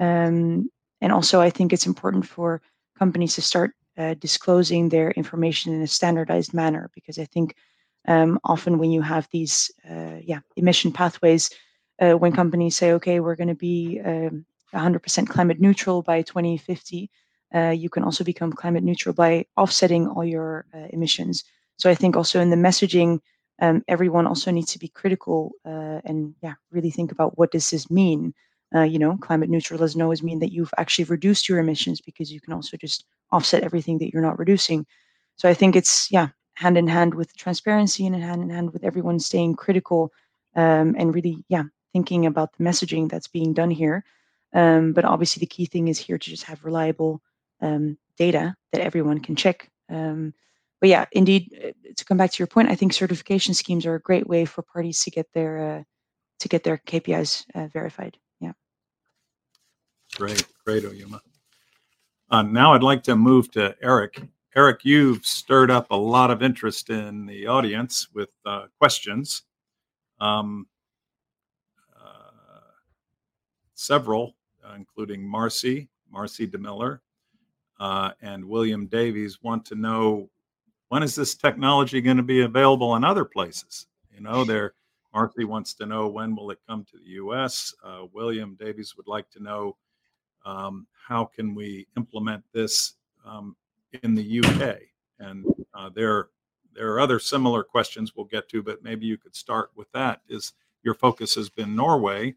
um, 0.00 0.70
and 1.00 1.12
also 1.12 1.40
I 1.40 1.50
think 1.50 1.72
it's 1.72 1.86
important 1.86 2.26
for 2.26 2.62
companies 2.98 3.34
to 3.34 3.42
start 3.42 3.72
uh, 3.98 4.14
disclosing 4.14 4.88
their 4.88 5.10
information 5.12 5.72
in 5.72 5.82
a 5.82 5.86
standardized 5.86 6.52
manner 6.52 6.90
because 6.94 7.18
I 7.18 7.24
think 7.24 7.54
um, 8.08 8.38
often 8.44 8.78
when 8.78 8.90
you 8.90 9.02
have 9.02 9.28
these 9.32 9.70
uh, 9.88 10.18
yeah 10.22 10.40
emission 10.56 10.92
pathways, 10.92 11.50
uh, 12.00 12.12
when 12.12 12.32
companies 12.32 12.76
say 12.76 12.92
okay 12.92 13.20
we're 13.20 13.36
going 13.36 13.48
to 13.48 13.54
be 13.54 14.00
um, 14.04 14.44
100% 14.74 15.28
climate 15.28 15.60
neutral 15.60 16.02
by 16.02 16.22
2050, 16.22 17.10
uh, 17.54 17.70
you 17.70 17.88
can 17.88 18.04
also 18.04 18.24
become 18.24 18.52
climate 18.52 18.84
neutral 18.84 19.14
by 19.14 19.46
offsetting 19.56 20.06
all 20.08 20.24
your 20.24 20.66
uh, 20.74 20.88
emissions. 20.90 21.44
So 21.78 21.90
I 21.90 21.94
think 21.94 22.16
also 22.16 22.40
in 22.40 22.50
the 22.50 22.56
messaging, 22.56 23.20
um, 23.62 23.82
everyone 23.88 24.26
also 24.26 24.50
needs 24.50 24.72
to 24.72 24.78
be 24.78 24.88
critical 24.88 25.52
uh, 25.64 26.00
and 26.04 26.34
yeah 26.42 26.54
really 26.70 26.90
think 26.90 27.12
about 27.12 27.38
what 27.38 27.52
does 27.52 27.70
this 27.70 27.90
mean. 27.90 28.34
You 28.74 28.98
know, 28.98 29.16
climate 29.18 29.48
neutral 29.48 29.78
doesn't 29.78 30.00
always 30.00 30.22
mean 30.22 30.40
that 30.40 30.52
you've 30.52 30.74
actually 30.76 31.04
reduced 31.04 31.48
your 31.48 31.58
emissions 31.58 32.00
because 32.00 32.32
you 32.32 32.40
can 32.40 32.52
also 32.52 32.76
just 32.76 33.04
offset 33.32 33.62
everything 33.62 33.98
that 33.98 34.12
you're 34.12 34.22
not 34.22 34.38
reducing. 34.38 34.86
So 35.36 35.48
I 35.48 35.54
think 35.54 35.76
it's 35.76 36.10
yeah, 36.10 36.28
hand 36.54 36.76
in 36.76 36.88
hand 36.88 37.14
with 37.14 37.36
transparency 37.36 38.06
and 38.06 38.16
hand 38.16 38.42
in 38.42 38.50
hand 38.50 38.72
with 38.72 38.84
everyone 38.84 39.20
staying 39.20 39.54
critical 39.54 40.12
um, 40.54 40.94
and 40.98 41.14
really 41.14 41.44
yeah, 41.48 41.64
thinking 41.92 42.26
about 42.26 42.56
the 42.56 42.64
messaging 42.64 43.08
that's 43.08 43.28
being 43.28 43.52
done 43.52 43.70
here. 43.70 44.04
Um, 44.52 44.92
but 44.92 45.04
obviously 45.04 45.40
the 45.40 45.46
key 45.46 45.66
thing 45.66 45.88
is 45.88 45.98
here 45.98 46.18
to 46.18 46.30
just 46.30 46.44
have 46.44 46.64
reliable 46.64 47.20
um, 47.60 47.98
data 48.16 48.56
that 48.72 48.80
everyone 48.80 49.20
can 49.20 49.36
check. 49.36 49.70
Um, 49.90 50.32
but 50.80 50.88
yeah, 50.88 51.06
indeed, 51.12 51.50
uh, 51.62 51.92
to 51.96 52.04
come 52.04 52.16
back 52.16 52.32
to 52.32 52.38
your 52.38 52.46
point, 52.46 52.70
I 52.70 52.74
think 52.74 52.92
certification 52.92 53.54
schemes 53.54 53.86
are 53.86 53.94
a 53.94 54.00
great 54.00 54.26
way 54.26 54.44
for 54.44 54.62
parties 54.62 55.02
to 55.04 55.10
get 55.10 55.26
their 55.32 55.58
uh, 55.58 55.82
to 56.40 56.48
get 56.48 56.64
their 56.64 56.78
KPIs 56.78 57.46
uh, 57.54 57.68
verified. 57.68 58.18
Great, 60.16 60.46
great, 60.64 60.82
Oyuma. 60.82 61.20
Uh, 62.30 62.40
now 62.40 62.72
I'd 62.72 62.82
like 62.82 63.02
to 63.02 63.16
move 63.16 63.50
to 63.50 63.76
Eric. 63.82 64.22
Eric, 64.56 64.80
you've 64.82 65.26
stirred 65.26 65.70
up 65.70 65.88
a 65.90 65.96
lot 65.96 66.30
of 66.30 66.42
interest 66.42 66.88
in 66.88 67.26
the 67.26 67.46
audience 67.46 68.08
with 68.14 68.30
uh, 68.46 68.68
questions. 68.78 69.42
Um, 70.18 70.68
uh, 71.94 72.30
several, 73.74 74.34
uh, 74.64 74.72
including 74.74 75.22
Marcy, 75.22 75.90
Marcy 76.10 76.48
DeMiller, 76.48 77.00
uh, 77.78 78.12
and 78.22 78.42
William 78.42 78.86
Davies, 78.86 79.42
want 79.42 79.66
to 79.66 79.74
know 79.74 80.30
when 80.88 81.02
is 81.02 81.14
this 81.14 81.34
technology 81.34 82.00
going 82.00 82.16
to 82.16 82.22
be 82.22 82.40
available 82.40 82.96
in 82.96 83.04
other 83.04 83.26
places? 83.26 83.86
You 84.14 84.22
know, 84.22 84.44
there 84.44 84.72
Marcy 85.12 85.44
wants 85.44 85.74
to 85.74 85.84
know 85.84 86.08
when 86.08 86.34
will 86.34 86.50
it 86.50 86.58
come 86.66 86.86
to 86.86 86.96
the 86.96 87.10
U.S. 87.10 87.74
Uh, 87.84 88.06
William 88.14 88.56
Davies 88.58 88.96
would 88.96 89.06
like 89.06 89.28
to 89.32 89.42
know 89.42 89.76
um, 90.46 90.86
how 91.06 91.26
can 91.26 91.54
we 91.54 91.86
implement 91.96 92.42
this 92.54 92.94
um, 93.26 93.54
in 94.02 94.14
the 94.14 94.40
UK. 94.40 94.78
And 95.18 95.44
uh, 95.74 95.90
there, 95.94 96.28
there 96.74 96.92
are 96.92 97.00
other 97.00 97.18
similar 97.18 97.62
questions 97.62 98.12
we'll 98.14 98.26
get 98.26 98.48
to, 98.50 98.62
but 98.62 98.82
maybe 98.82 99.06
you 99.06 99.16
could 99.16 99.34
start 99.34 99.70
with 99.74 99.90
that. 99.92 100.20
Is 100.28 100.52
your 100.82 100.94
focus 100.94 101.34
has 101.34 101.48
been 101.48 101.74
Norway? 101.74 102.34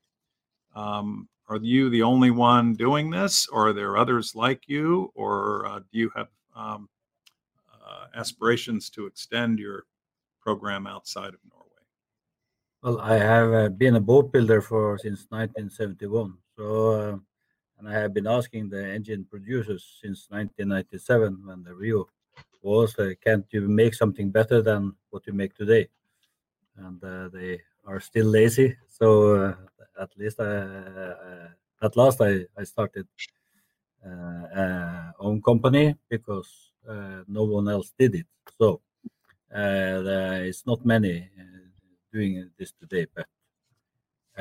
Um, 0.76 1.28
are 1.48 1.58
you 1.58 1.90
the 1.90 2.04
only 2.04 2.32
one 2.32 2.74
doing 2.74 3.10
this, 3.10 3.48
or 3.48 3.70
are 3.70 3.74
there 3.74 3.98
others 3.98 4.36
like 4.36 4.68
you, 4.68 5.12
or 5.16 5.66
uh, 5.66 5.80
do 5.80 5.98
you 5.98 6.12
have 6.16 6.28
um, 6.56 6.88
uh, 7.74 8.06
aspirations 8.16 8.90
to 8.92 9.08
extend 9.08 9.58
your 9.58 9.86
program 10.42 10.86
outside 10.86 11.34
of 11.34 11.40
Norway? 11.52 11.66
Well, 12.84 13.02
I 13.02 13.18
have 13.18 13.54
uh, 13.54 13.70
been 13.70 13.96
a 13.96 14.00
boat 14.00 14.32
builder 14.32 14.62
for 14.62 14.98
since 15.00 15.26
1971. 15.30 16.38
So, 16.56 16.92
uh, 16.92 17.18
and 17.80 17.88
I 17.88 17.94
have 17.94 18.14
been 18.14 18.28
asking 18.28 18.70
the 18.70 18.86
engine 18.86 19.26
producers 19.30 20.00
since 20.02 20.28
1997 20.30 21.42
when 21.46 21.64
the 21.64 21.74
Rio 21.74 22.10
was, 22.62 22.98
uh, 23.00 23.12
can't 23.24 23.46
you 23.52 23.62
make 23.62 23.94
something 23.94 24.30
better 24.30 24.62
than 24.62 24.94
what 25.10 25.26
you 25.26 25.34
make 25.34 25.56
today? 25.56 25.88
And 26.76 27.02
uh, 27.02 27.30
they 27.30 27.62
are 27.86 28.02
still 28.02 28.26
lazy. 28.26 28.76
So 28.90 29.36
uh, 29.36 29.56
at 30.02 30.10
least, 30.18 30.42
uh, 30.42 31.48
at 31.82 31.96
last, 31.96 32.22
I, 32.22 32.46
I 32.58 32.64
started 32.66 33.08
own 35.20 35.42
company 35.42 35.96
because 36.10 36.72
no 37.28 37.44
one 37.46 37.70
else 37.70 37.94
did 37.98 38.16
it. 38.16 38.28
So 38.58 38.82
there 39.50 40.44
is 40.44 40.64
not 40.66 40.86
many 40.86 41.30
doing 42.12 42.50
this 42.58 42.74
today, 42.74 43.08
but 43.16 43.26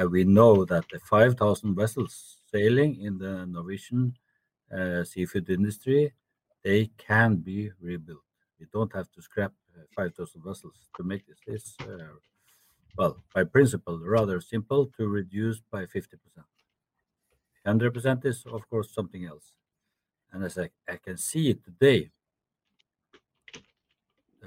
uh, 0.01 0.09
we 0.09 0.25
know 0.25 0.65
that 0.65 0.85
the 0.91 0.99
5,000 1.01 1.75
vessels 1.75 2.38
sailing 2.53 3.01
in 3.01 3.19
the 3.19 3.47
Norwegian 3.47 4.15
uh, 4.77 5.05
seafood 5.05 5.49
industry, 5.51 6.13
they 6.65 6.91
can 6.99 7.37
be 7.37 7.71
rebuilt. 7.81 8.21
We 8.61 8.67
don't 8.73 8.93
have 8.95 9.11
to 9.13 9.23
scrap 9.23 9.53
uh, 9.77 9.83
5,000 9.95 10.43
vessels 10.45 10.75
to 10.97 11.03
make 11.03 11.27
this. 11.27 11.39
This, 11.47 11.77
well, 12.97 13.23
by 13.35 13.45
principle, 13.45 14.01
rather 14.05 14.41
simple 14.41 14.87
to 14.97 15.09
reduce 15.09 15.61
by 15.61 15.85
50%. 15.85 16.19
100% 17.67 18.25
is, 18.25 18.45
of 18.47 18.69
course, 18.69 18.93
something 18.93 19.25
else. 19.27 19.53
And 20.33 20.45
as 20.45 20.59
I, 20.59 20.71
I 20.89 20.97
can 20.97 21.17
see 21.17 21.51
it 21.51 21.65
today, 21.65 22.11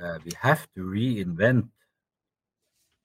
uh, 0.01 0.17
we 0.25 0.31
have 0.39 0.67
to 0.73 0.81
reinvent 0.81 1.69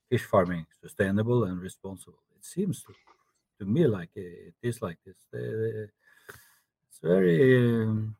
fish 0.08 0.24
farming 0.24 0.66
sustainable 0.80 1.44
and 1.44 1.60
responsible. 1.60 2.18
It 2.36 2.44
seems 2.44 2.82
to, 2.84 2.94
to 3.58 3.64
me 3.64 3.86
like 3.86 4.10
it 4.14 4.54
is 4.62 4.82
like 4.82 4.98
this. 5.04 5.16
It's 5.32 7.00
very 7.02 7.82
um, 7.82 8.16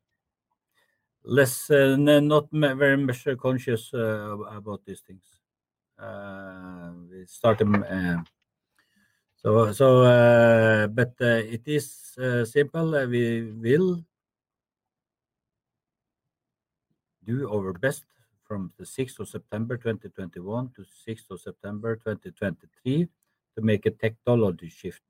less, 1.25 1.71
uh, 1.71 1.97
not 1.97 2.49
very 2.53 2.97
much 2.97 3.27
conscious 3.41 3.93
uh, 3.95 4.37
about 4.51 4.83
these 4.85 5.01
things. 5.01 5.25
Uh, 5.99 6.93
we 7.11 7.25
started. 7.27 7.67
Um, 7.67 8.25
so, 9.37 9.73
so, 9.73 10.03
uh, 10.03 10.87
but 10.89 11.15
uh, 11.21 11.41
it 11.57 11.63
is 11.67 12.17
uh, 12.19 12.45
simple. 12.45 12.91
we 13.07 13.53
will 13.53 14.05
do 17.25 17.49
our 17.51 17.73
best 17.73 18.05
from 18.47 18.73
the 18.79 18.85
6th 18.85 19.19
of 19.21 19.29
September 19.29 19.77
2021 19.77 20.71
to 20.77 20.85
6th 21.09 21.31
of 21.31 21.41
September 21.41 21.97
2023 21.97 23.09
to 23.57 23.63
make 23.63 23.87
a 23.87 23.91
technology 23.91 24.69
shift. 24.69 25.03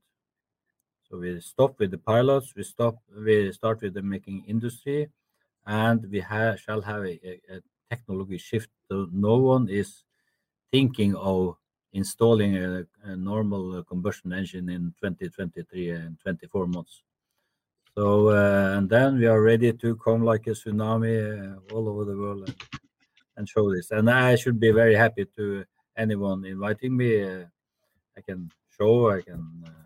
So 1.09 1.19
we 1.19 1.41
stop 1.41 1.79
with 1.79 1.93
the 1.93 1.99
pilots, 1.99 2.55
we 2.57 2.65
stop, 2.65 2.99
we 3.17 3.53
start 3.53 3.81
with 3.83 3.95
the 3.95 4.03
making 4.03 4.45
industry, 4.47 5.09
and 5.65 6.05
we 6.11 6.21
ha- 6.21 6.57
shall 6.57 6.81
have 6.83 7.03
a, 7.05 7.19
a, 7.25 7.61
technology 7.89 8.37
shift. 8.37 8.69
So 8.91 9.07
no 9.13 9.37
one 9.37 9.69
is 9.69 10.03
thinking 10.73 11.15
of 11.15 11.57
installing 11.93 12.57
a, 12.57 12.85
a 13.05 13.15
normal 13.15 13.85
combustion 13.85 14.33
engine 14.33 14.69
in 14.69 14.93
2023 15.01 15.91
and 15.91 16.19
24 16.21 16.67
months. 16.67 17.03
So 17.97 18.31
uh, 18.31 18.77
and 18.77 18.91
then 18.91 19.19
we 19.19 19.27
are 19.27 19.41
ready 19.41 19.73
to 19.73 19.97
come 19.97 20.25
like 20.25 20.49
a 20.49 20.51
tsunami 20.51 21.17
uh, 21.57 21.75
all 21.75 21.89
over 21.89 22.05
the 22.05 22.17
world 22.17 22.53
and 23.37 23.49
show 23.49 23.73
this. 23.73 23.91
And 23.91 24.11
I 24.11 24.35
should 24.35 24.59
be 24.59 24.73
very 24.73 24.95
happy 24.95 25.27
to 25.37 25.65
anyone 25.97 26.45
inviting 26.45 26.97
me. 26.97 27.23
Uh, 27.23 27.45
I 28.17 28.21
can 28.21 28.51
show, 28.77 29.11
I 29.11 29.23
can 29.23 29.65
uh, 29.65 29.86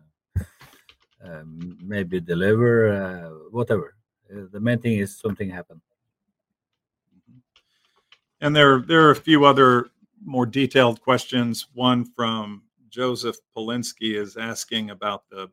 um, 1.25 1.79
maybe 1.83 2.21
deliver, 2.21 2.93
uh, 2.93 3.31
whatever. 3.51 3.97
Uh, 4.31 4.47
the 4.53 4.61
main 4.61 4.79
thing 4.79 4.99
is 4.99 5.19
something 5.19 5.51
happen. 5.51 5.81
And 8.41 8.57
there, 8.57 8.81
there 8.81 9.07
are 9.07 9.11
a 9.11 9.17
few 9.17 9.45
other 9.45 9.91
more 10.25 10.47
detailed 10.47 11.01
questions. 11.01 11.67
One 11.75 12.05
from 12.05 12.63
Joseph 12.89 13.37
Polinsky 13.57 14.17
is 14.17 14.37
asking 14.37 14.91
about 14.91 15.29
the 15.31 15.51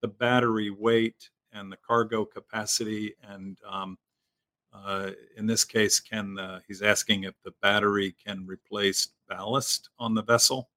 the 0.00 0.08
battery 0.08 0.68
weight 0.68 1.30
and 1.52 1.72
the 1.72 1.78
cargo 1.78 2.26
capacity 2.26 3.14
and 3.22 3.56
um, 3.66 3.96
uh, 4.74 5.10
in 5.36 5.46
this 5.46 5.64
case, 5.64 6.00
can 6.00 6.34
the, 6.34 6.60
he's 6.66 6.82
asking 6.82 7.24
if 7.24 7.34
the 7.44 7.52
battery 7.62 8.14
can 8.24 8.44
replace 8.46 9.08
ballast 9.28 9.90
on 9.98 10.14
the 10.14 10.22
vessel? 10.22 10.68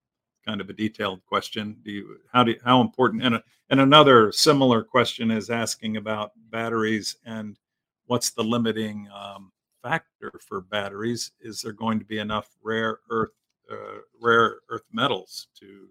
Kind 0.48 0.62
of 0.62 0.70
a 0.70 0.74
detailed 0.74 1.26
question. 1.26 1.76
Do 1.84 1.92
you 1.92 2.18
how 2.32 2.44
do 2.46 2.56
how 2.64 2.80
important? 2.80 3.22
And 3.22 3.36
a, 3.36 3.44
and 3.70 3.82
another 3.82 4.32
similar 4.32 4.82
question 4.82 5.30
is 5.30 5.50
asking 5.50 5.98
about 5.98 6.32
batteries 6.52 7.18
and 7.26 7.60
what's 8.06 8.30
the 8.32 8.44
limiting 8.44 9.10
um, 9.14 9.52
factor 9.84 10.32
for 10.48 10.62
batteries? 10.62 11.32
Is 11.42 11.62
there 11.62 11.74
going 11.74 12.00
to 12.00 12.06
be 12.06 12.20
enough 12.20 12.48
rare 12.64 13.00
earth 13.10 13.34
uh, 13.70 14.00
rare 14.22 14.60
earth 14.70 14.86
metals 14.94 15.48
to 15.60 15.90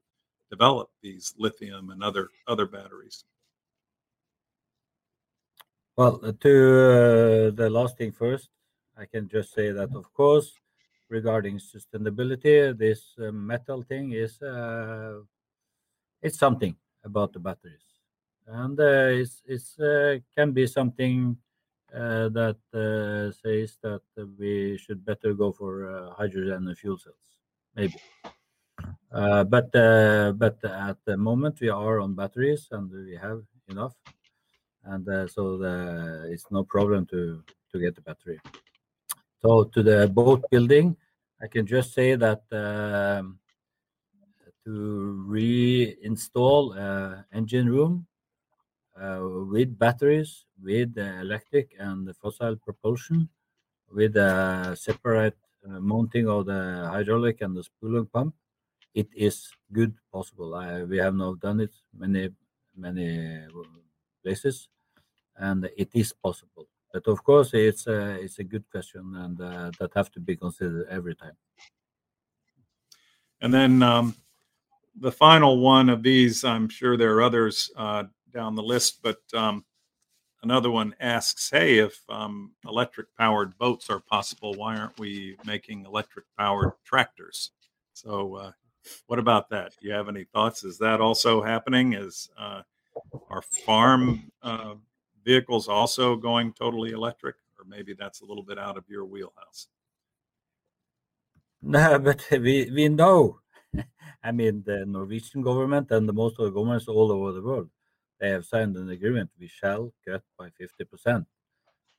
develop 0.50 0.88
these 1.02 1.34
lithium 1.36 1.90
and 1.90 2.02
other 2.02 2.30
other 2.48 2.64
batteries? 2.64 3.24
Well, 5.96 6.20
uh, 6.22 6.32
to 6.40 6.50
uh, 6.50 7.50
the 7.50 7.68
last 7.70 7.98
thing 7.98 8.12
first, 8.12 8.48
I 8.96 9.04
can 9.04 9.28
just 9.28 9.52
say 9.54 9.70
that, 9.72 9.94
of 9.94 10.12
course, 10.14 10.52
regarding 11.08 11.58
sustainability, 11.58 12.76
this 12.76 13.14
uh, 13.18 13.32
metal 13.32 13.82
thing 13.82 14.12
is 14.12 14.40
uh, 14.42 15.20
it's 16.22 16.38
something 16.38 16.76
about 17.04 17.32
the 17.32 17.38
batteries, 17.38 17.84
and 18.46 18.78
uh, 18.78 19.24
it's 19.46 19.78
uh, 19.78 20.18
can 20.36 20.52
be 20.52 20.66
something 20.66 21.36
that 21.92 22.56
says 23.42 23.78
that 23.82 24.02
we 24.38 24.76
should 24.76 25.04
better 25.04 25.32
go 25.34 25.52
for 25.52 26.12
hydrogen 26.18 26.68
and 26.68 26.78
fuel 26.78 26.98
cells, 26.98 27.40
maybe. 27.74 27.94
but 29.10 29.70
but 29.72 30.58
at 30.64 30.98
the 31.04 31.16
moment 31.16 31.60
we 31.60 31.68
are 31.68 32.00
on 32.00 32.14
batteries 32.14 32.68
and 32.72 32.90
we 32.90 33.16
have 33.16 33.42
enough 33.68 33.94
and 34.84 35.30
so 35.30 35.62
it's 36.28 36.50
no 36.50 36.64
problem 36.64 37.06
to 37.06 37.42
to 37.72 37.78
get 37.78 37.94
the 37.94 38.00
battery. 38.02 38.40
So 39.42 39.64
to 39.64 39.82
the 39.82 40.08
boat 40.08 40.44
building, 40.50 40.96
I 41.40 41.46
can 41.46 41.66
just 41.66 41.92
say 41.92 42.16
that 42.16 42.42
um, 42.52 43.38
to 44.64 45.24
reinstall 45.28 46.74
uh, 46.76 47.22
engine 47.32 47.68
room 47.68 48.06
uh, 49.00 49.20
with 49.50 49.78
batteries, 49.78 50.46
with 50.62 50.96
electric 50.98 51.74
and 51.78 52.10
fossil 52.16 52.56
propulsion, 52.56 53.28
with 53.92 54.16
a 54.16 54.74
separate 54.78 55.36
uh, 55.68 55.80
mounting 55.80 56.28
of 56.28 56.46
the 56.46 56.88
hydraulic 56.90 57.40
and 57.42 57.56
the 57.56 57.62
spooling 57.62 58.06
pump, 58.06 58.34
it 58.94 59.08
is 59.14 59.50
good 59.72 59.94
possible. 60.12 60.50
We 60.88 60.98
have 60.98 61.14
now 61.14 61.34
done 61.34 61.60
it 61.60 61.72
many 61.96 62.30
many 62.76 63.46
places 64.22 64.68
and 65.36 65.68
it 65.76 65.90
is 65.94 66.12
possible. 66.12 66.66
But 66.96 67.12
of 67.12 67.22
course, 67.22 67.52
it's 67.52 67.86
a, 67.88 68.12
it's 68.22 68.38
a 68.38 68.44
good 68.44 68.64
question, 68.70 69.14
and 69.16 69.38
uh, 69.38 69.70
that 69.78 69.90
have 69.94 70.10
to 70.12 70.20
be 70.20 70.34
considered 70.34 70.86
every 70.88 71.14
time. 71.14 71.36
And 73.42 73.52
then 73.52 73.82
um, 73.82 74.14
the 74.98 75.12
final 75.12 75.58
one 75.58 75.90
of 75.90 76.02
these, 76.02 76.42
I'm 76.42 76.70
sure 76.70 76.96
there 76.96 77.14
are 77.16 77.22
others 77.22 77.70
uh, 77.76 78.04
down 78.32 78.54
the 78.54 78.62
list, 78.62 79.00
but 79.02 79.18
um, 79.34 79.66
another 80.42 80.70
one 80.70 80.94
asks, 80.98 81.50
"Hey, 81.50 81.80
if 81.80 82.02
um, 82.08 82.52
electric-powered 82.66 83.58
boats 83.58 83.90
are 83.90 84.00
possible, 84.00 84.54
why 84.54 84.78
aren't 84.78 84.98
we 84.98 85.36
making 85.44 85.84
electric-powered 85.84 86.72
tractors?" 86.82 87.50
So, 87.92 88.36
uh, 88.36 88.52
what 89.06 89.18
about 89.18 89.50
that? 89.50 89.74
Do 89.78 89.86
you 89.86 89.92
have 89.92 90.08
any 90.08 90.24
thoughts? 90.24 90.64
Is 90.64 90.78
that 90.78 91.02
also 91.02 91.42
happening? 91.42 91.92
Is 91.92 92.30
uh, 92.38 92.62
our 93.28 93.42
farm 93.42 94.32
uh, 94.40 94.76
vehicles 95.26 95.68
also 95.68 96.16
going 96.16 96.52
totally 96.52 96.92
electric, 96.92 97.34
or 97.58 97.64
maybe 97.66 97.92
that's 97.98 98.20
a 98.22 98.24
little 98.24 98.44
bit 98.44 98.58
out 98.58 98.78
of 98.78 98.84
your 98.88 99.04
wheelhouse? 99.04 99.68
No, 101.62 101.98
but 102.06 102.20
we 102.30 102.70
we 102.72 102.88
know, 102.88 103.40
I 104.22 104.30
mean, 104.32 104.62
the 104.64 104.86
Norwegian 104.86 105.42
government 105.42 105.90
and 105.90 106.08
the 106.08 106.12
most 106.22 106.38
of 106.38 106.44
the 106.46 106.50
governments 106.52 106.88
all 106.88 107.10
over 107.12 107.32
the 107.32 107.42
world, 107.42 107.68
they 108.20 108.30
have 108.30 108.44
signed 108.46 108.76
an 108.76 108.88
agreement. 108.90 109.30
We 109.38 109.48
shall 109.48 109.92
cut 110.06 110.22
by 110.38 110.48
50%. 110.50 111.26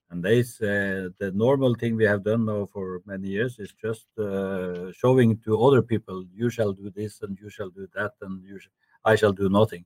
And 0.10 0.24
they 0.24 0.40
uh, 0.40 1.12
the 1.22 1.32
normal 1.34 1.76
thing 1.76 1.98
we 1.98 2.06
have 2.06 2.24
done 2.24 2.46
now 2.46 2.70
for 2.72 3.02
many 3.06 3.28
years 3.28 3.60
is 3.60 3.74
just 3.86 4.08
uh, 4.18 4.92
showing 4.94 5.38
to 5.46 5.62
other 5.66 5.82
people, 5.82 6.24
you 6.34 6.50
shall 6.50 6.72
do 6.72 6.90
this 6.90 7.22
and 7.24 7.38
you 7.42 7.50
shall 7.50 7.70
do 7.70 7.86
that 7.94 8.14
and 8.22 8.42
you 8.50 8.58
sh- 8.58 8.70
I 9.04 9.16
shall 9.16 9.34
do 9.34 9.50
nothing. 9.50 9.84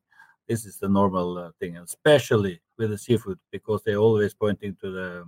This 0.51 0.65
is 0.65 0.75
the 0.75 0.89
normal 0.89 1.37
uh, 1.37 1.51
thing, 1.61 1.77
especially 1.77 2.59
with 2.77 2.89
the 2.89 2.97
seafood, 2.97 3.39
because 3.53 3.83
they're 3.85 4.03
always 4.07 4.33
pointing 4.33 4.75
to 4.81 4.91
the 4.91 5.25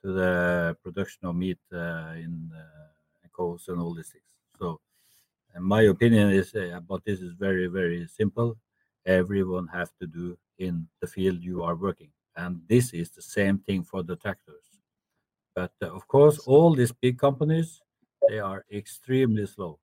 to 0.00 0.12
the 0.20 0.74
production 0.82 1.26
of 1.28 1.36
meat 1.36 1.58
uh, 1.70 2.14
in 2.16 2.50
uh, 2.56 3.28
cows 3.36 3.68
and 3.68 3.78
all 3.78 3.92
these 3.92 4.08
things. 4.08 4.30
So, 4.58 4.80
my 5.60 5.82
opinion 5.82 6.30
is 6.30 6.54
but 6.88 7.04
this 7.04 7.20
is 7.20 7.34
very 7.34 7.66
very 7.66 8.06
simple. 8.06 8.56
Everyone 9.04 9.66
have 9.66 9.90
to 10.00 10.06
do 10.06 10.38
in 10.56 10.88
the 11.02 11.06
field 11.06 11.44
you 11.44 11.62
are 11.62 11.76
working 11.76 12.12
and 12.34 12.62
this 12.70 12.94
is 12.94 13.10
the 13.10 13.26
same 13.36 13.58
thing 13.58 13.82
for 13.82 14.02
the 14.02 14.16
tractors. 14.16 14.80
But 15.54 15.72
of 15.82 16.08
course, 16.08 16.38
all 16.46 16.74
these 16.74 16.92
big 16.92 17.18
companies, 17.18 17.82
they 18.30 18.38
are 18.38 18.64
extremely 18.72 19.44
slow 19.44 19.78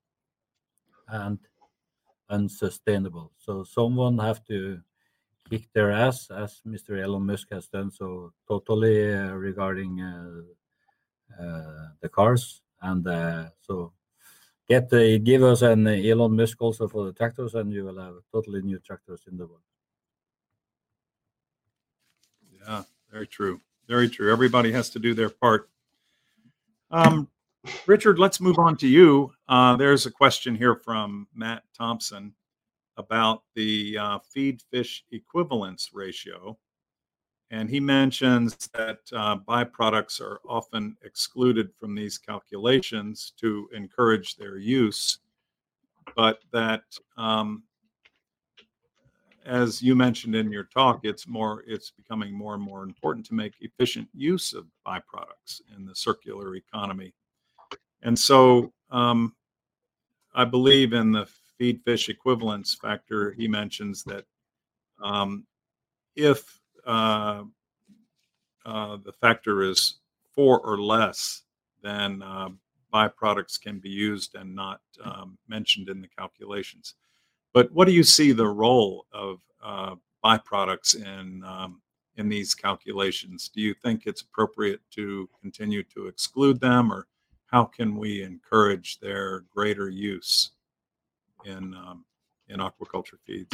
and 1.08 1.38
unsustainable. 2.30 3.32
So 3.38 3.64
someone 3.64 4.18
have 4.20 4.44
to 4.46 4.80
kick 5.50 5.68
their 5.74 5.92
ass, 5.92 6.30
as 6.32 6.62
Mr. 6.68 7.02
Elon 7.02 7.26
Musk 7.26 7.50
has 7.52 7.68
done 7.68 7.92
so 7.92 8.34
totally 8.48 9.14
uh, 9.14 9.34
regarding 9.34 10.02
uh, 10.02 10.42
uh 11.42 11.88
the 12.02 12.10
cars. 12.10 12.62
And 12.82 13.08
uh, 13.08 13.50
so 13.62 13.94
get 14.68 14.90
give 15.24 15.44
us 15.44 15.62
an 15.62 15.88
Elon 15.88 16.36
Musk 16.36 16.62
also 16.62 16.88
for 16.88 17.06
the 17.06 17.14
tractors, 17.14 17.56
and 17.56 17.72
you 17.72 17.86
will 17.86 18.00
have 18.00 18.16
totally 18.32 18.62
new 18.62 18.80
tractors 18.80 19.22
in 19.30 19.38
the 19.38 19.46
world. 19.46 19.62
Yeah, 22.68 22.84
very 23.12 23.28
true. 23.28 23.62
Very 23.88 24.10
true. 24.10 24.32
Everybody 24.32 24.72
has 24.72 24.90
to 24.92 25.00
do 25.00 25.14
their 25.14 25.30
part. 25.30 25.70
Um, 26.90 27.28
Richard, 27.86 28.18
let's 28.20 28.42
move 28.42 28.58
on 28.58 28.78
to 28.78 28.88
you. 28.88 29.32
Uh, 29.48 29.76
there's 29.76 30.06
a 30.06 30.12
question 30.12 30.56
here 30.56 30.76
from 30.76 31.28
Matt 31.36 31.64
Thompson 31.78 32.34
about 32.98 33.44
the 33.56 33.98
uh, 33.98 34.20
feed 34.20 34.62
fish 34.72 35.04
equivalence 35.12 35.92
ratio. 35.94 36.58
And 37.52 37.70
he 37.70 37.80
mentions 37.80 38.56
that 38.74 39.00
uh, 39.14 39.38
byproducts 39.38 40.20
are 40.20 40.40
often 40.50 40.98
excluded 41.04 41.70
from 41.80 41.94
these 41.94 42.18
calculations 42.18 43.34
to 43.40 43.70
encourage 43.74 44.36
their 44.36 44.58
use, 44.58 45.20
but 46.16 46.40
that 46.52 46.84
um, 47.18 47.64
as 49.46 49.80
you 49.82 49.96
mentioned 49.96 50.36
in 50.36 50.52
your 50.52 50.64
talk, 50.64 51.02
it's 51.04 51.28
more 51.28 51.64
it's 51.68 51.92
becoming 51.92 52.34
more 52.34 52.56
and 52.56 52.64
more 52.64 52.84
important 52.84 53.26
to 53.28 53.36
make 53.36 53.54
efficient 53.62 54.08
use 54.14 54.54
of 54.54 54.66
byproducts 54.88 55.62
in 55.76 55.86
the 55.86 55.96
circular 55.96 56.56
economy. 56.56 57.14
And 58.02 58.18
so 58.18 58.74
um, 58.92 59.36
I 60.34 60.46
believe 60.46 60.94
in 60.94 61.12
the 61.12 61.28
feed 61.58 61.82
fish 61.84 62.10
equivalence 62.10 62.74
factor. 62.76 63.32
He 63.32 63.48
mentions 63.48 64.04
that 64.04 64.26
um, 65.02 65.46
if 66.16 66.60
uh, 66.86 67.44
uh, 68.66 68.98
the 69.04 69.14
factor 69.14 69.64
is 69.64 69.96
four 70.34 70.60
or 70.60 70.78
less, 70.78 71.44
then 71.82 72.22
uh, 72.22 72.50
byproducts 72.94 73.60
can 73.60 73.80
be 73.80 73.90
used 73.90 74.36
and 74.36 74.56
not 74.56 74.82
um, 75.04 75.38
mentioned 75.48 75.90
in 75.90 76.02
the 76.02 76.08
calculations. 76.08 76.96
But 77.54 77.72
what 77.72 77.88
do 77.88 77.94
you 77.94 78.04
see 78.04 78.32
the 78.32 78.48
role 78.48 79.06
of 79.14 79.40
uh, 79.64 79.96
byproducts 80.24 80.96
in 80.96 81.44
um, 81.44 81.82
in 82.18 82.30
these 82.30 82.56
calculations? 82.56 83.50
Do 83.54 83.62
you 83.62 83.74
think 83.74 84.04
it's 84.06 84.22
appropriate 84.22 84.82
to 84.92 85.30
continue 85.42 85.84
to 85.96 86.08
exclude 86.08 86.60
them, 86.60 86.92
or 86.92 87.08
how 87.48 87.66
can 87.66 87.98
we 87.98 88.24
encourage 88.24 89.00
their 89.00 89.42
greater 89.54 89.90
use 89.90 90.52
in 91.46 91.74
um, 91.74 92.06
in 92.50 92.60
aquaculture 92.60 93.20
feeds? 93.26 93.50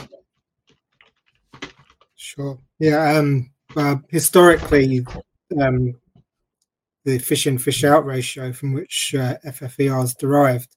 Sure. 2.15 2.57
Yeah. 2.79 3.17
Um, 3.17 3.51
uh, 3.75 3.97
historically, 4.09 5.05
um, 5.59 5.95
the 7.03 7.17
fish 7.17 7.47
in 7.47 7.57
fish 7.57 7.83
out 7.83 8.05
ratio 8.05 8.53
from 8.53 8.73
which 8.73 9.15
uh, 9.15 9.37
FFER 9.45 10.03
is 10.03 10.13
derived 10.13 10.75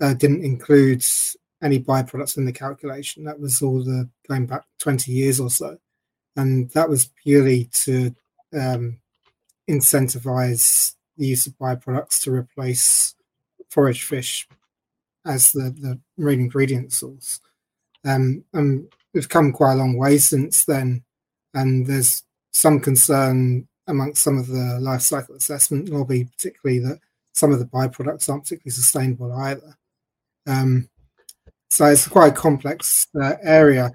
uh, 0.00 0.14
didn't 0.14 0.44
include 0.44 1.04
any 1.62 1.78
byproducts 1.78 2.36
in 2.36 2.44
the 2.44 2.52
calculation. 2.52 3.24
That 3.24 3.38
was 3.38 3.62
all 3.62 3.84
the 3.84 4.08
going 4.28 4.46
back 4.46 4.64
20 4.80 5.12
years 5.12 5.38
or 5.40 5.50
so. 5.50 5.78
And 6.36 6.70
that 6.70 6.88
was 6.88 7.10
purely 7.22 7.66
to 7.84 8.14
um, 8.58 8.98
incentivize 9.68 10.94
the 11.22 11.28
use 11.28 11.46
of 11.46 11.56
byproducts 11.56 12.20
to 12.24 12.32
replace 12.32 13.14
forage 13.70 14.02
fish 14.02 14.48
as 15.24 15.52
the, 15.52 15.74
the 15.80 16.00
marine 16.18 16.40
ingredient 16.40 16.92
source. 16.92 17.40
Um, 18.04 18.44
and 18.52 18.92
we've 19.14 19.28
come 19.28 19.52
quite 19.52 19.74
a 19.74 19.76
long 19.76 19.96
way 19.96 20.18
since 20.18 20.64
then. 20.64 21.04
And 21.54 21.86
there's 21.86 22.24
some 22.50 22.80
concern 22.80 23.68
amongst 23.86 24.24
some 24.24 24.36
of 24.36 24.48
the 24.48 24.78
life 24.80 25.02
cycle 25.02 25.36
assessment 25.36 25.88
lobby, 25.88 26.24
particularly 26.24 26.80
that 26.80 26.98
some 27.34 27.52
of 27.52 27.60
the 27.60 27.66
byproducts 27.66 28.28
aren't 28.28 28.42
particularly 28.42 28.72
sustainable 28.72 29.32
either. 29.32 29.76
Um, 30.48 30.88
so 31.70 31.86
it's 31.86 32.08
quite 32.08 32.32
a 32.32 32.36
complex 32.36 33.06
uh, 33.20 33.34
area. 33.42 33.92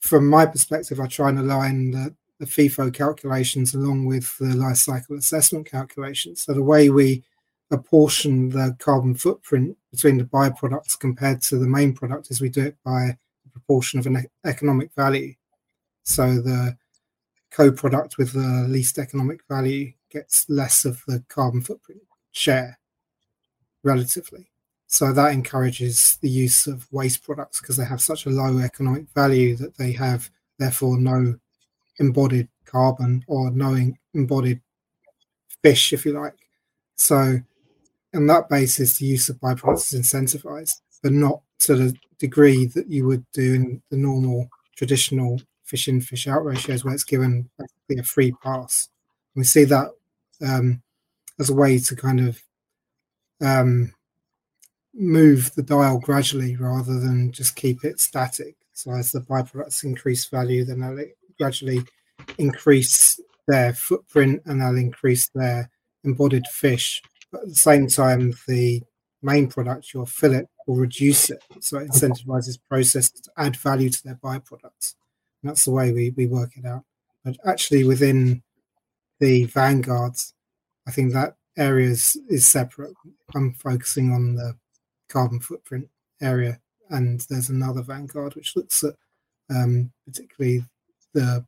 From 0.00 0.26
my 0.26 0.46
perspective, 0.46 0.98
I 0.98 1.06
try 1.06 1.28
and 1.28 1.40
align 1.40 1.90
the, 1.90 2.14
the 2.40 2.46
FIFO 2.46 2.92
calculations 2.92 3.74
along 3.74 4.06
with 4.06 4.36
the 4.38 4.56
life 4.56 4.78
cycle 4.78 5.16
assessment 5.16 5.70
calculations. 5.70 6.42
So 6.42 6.54
the 6.54 6.62
way 6.62 6.88
we 6.88 7.22
apportion 7.70 8.48
the 8.48 8.74
carbon 8.80 9.14
footprint 9.14 9.76
between 9.92 10.16
the 10.16 10.24
byproducts 10.24 10.98
compared 10.98 11.42
to 11.42 11.58
the 11.58 11.68
main 11.68 11.92
product 11.92 12.30
is 12.30 12.40
we 12.40 12.48
do 12.48 12.64
it 12.64 12.76
by 12.82 13.16
the 13.44 13.50
proportion 13.52 14.00
of 14.00 14.06
an 14.06 14.26
economic 14.44 14.90
value. 14.96 15.34
So 16.02 16.40
the 16.40 16.76
co-product 17.50 18.16
with 18.16 18.32
the 18.32 18.66
least 18.68 18.98
economic 18.98 19.40
value 19.46 19.92
gets 20.10 20.48
less 20.48 20.86
of 20.86 21.02
the 21.06 21.22
carbon 21.28 21.60
footprint 21.60 22.00
share 22.32 22.78
relatively. 23.84 24.50
So 24.86 25.12
that 25.12 25.32
encourages 25.32 26.18
the 26.22 26.30
use 26.30 26.66
of 26.66 26.90
waste 26.90 27.22
products 27.22 27.60
because 27.60 27.76
they 27.76 27.84
have 27.84 28.00
such 28.00 28.24
a 28.24 28.30
low 28.30 28.58
economic 28.58 29.04
value 29.14 29.56
that 29.56 29.76
they 29.76 29.92
have 29.92 30.30
therefore 30.58 30.98
no 30.98 31.38
embodied 32.00 32.48
carbon 32.64 33.24
or 33.28 33.50
knowing 33.50 33.96
embodied 34.14 34.60
fish, 35.62 35.92
if 35.92 36.04
you 36.04 36.18
like. 36.18 36.36
So 36.96 37.38
on 38.14 38.26
that 38.26 38.48
basis, 38.48 38.98
the 38.98 39.06
use 39.06 39.28
of 39.28 39.36
byproducts 39.36 39.94
is 39.94 40.00
incentivized, 40.00 40.80
but 41.02 41.12
not 41.12 41.40
to 41.60 41.76
the 41.76 41.94
degree 42.18 42.66
that 42.66 42.88
you 42.88 43.06
would 43.06 43.24
do 43.32 43.54
in 43.54 43.82
the 43.90 43.96
normal 43.96 44.48
traditional 44.76 45.40
fish 45.64 45.88
in, 45.88 46.00
fish 46.00 46.26
out 46.26 46.44
ratios 46.44 46.84
where 46.84 46.94
it's 46.94 47.04
given 47.04 47.48
basically 47.58 47.98
a 47.98 48.02
free 48.02 48.32
pass. 48.42 48.88
We 49.36 49.44
see 49.44 49.64
that 49.64 49.90
um, 50.44 50.82
as 51.38 51.50
a 51.50 51.54
way 51.54 51.78
to 51.78 51.96
kind 51.96 52.20
of 52.20 52.42
um, 53.40 53.94
move 54.92 55.54
the 55.54 55.62
dial 55.62 55.98
gradually 55.98 56.56
rather 56.56 56.98
than 56.98 57.30
just 57.30 57.56
keep 57.56 57.84
it 57.84 58.00
static. 58.00 58.56
So 58.72 58.90
as 58.92 59.12
the 59.12 59.20
byproducts 59.20 59.84
increase 59.84 60.26
value, 60.26 60.64
then 60.64 60.82
gradually 61.40 61.82
increase 62.38 63.18
their 63.48 63.72
footprint 63.72 64.42
and 64.44 64.60
they'll 64.60 64.76
increase 64.76 65.28
their 65.34 65.70
embodied 66.04 66.46
fish. 66.46 67.02
But 67.32 67.42
at 67.42 67.48
the 67.48 67.54
same 67.54 67.86
time, 67.88 68.34
the 68.46 68.82
main 69.22 69.48
product, 69.48 69.94
your 69.94 70.06
fillet, 70.06 70.46
will 70.66 70.76
reduce 70.76 71.30
it. 71.30 71.42
So 71.60 71.78
it 71.78 71.90
incentivizes 71.90 72.58
processors 72.70 73.22
to 73.22 73.30
add 73.36 73.56
value 73.56 73.90
to 73.90 74.04
their 74.04 74.16
byproducts. 74.16 74.94
And 75.42 75.50
that's 75.50 75.64
the 75.64 75.72
way 75.72 75.92
we, 75.92 76.10
we 76.10 76.26
work 76.26 76.52
it 76.56 76.66
out. 76.66 76.84
But 77.24 77.36
actually 77.46 77.84
within 77.84 78.42
the 79.18 79.44
vanguards, 79.44 80.34
I 80.86 80.90
think 80.90 81.12
that 81.12 81.36
area 81.56 81.90
is, 81.90 82.16
is 82.28 82.46
separate. 82.46 82.94
I'm 83.34 83.54
focusing 83.54 84.12
on 84.12 84.34
the 84.34 84.56
carbon 85.08 85.40
footprint 85.40 85.88
area. 86.20 86.60
And 86.88 87.20
there's 87.28 87.50
another 87.50 87.82
Vanguard 87.82 88.34
which 88.34 88.56
looks 88.56 88.82
at 88.82 88.94
um, 89.50 89.92
particularly 90.06 90.64
the 91.12 91.44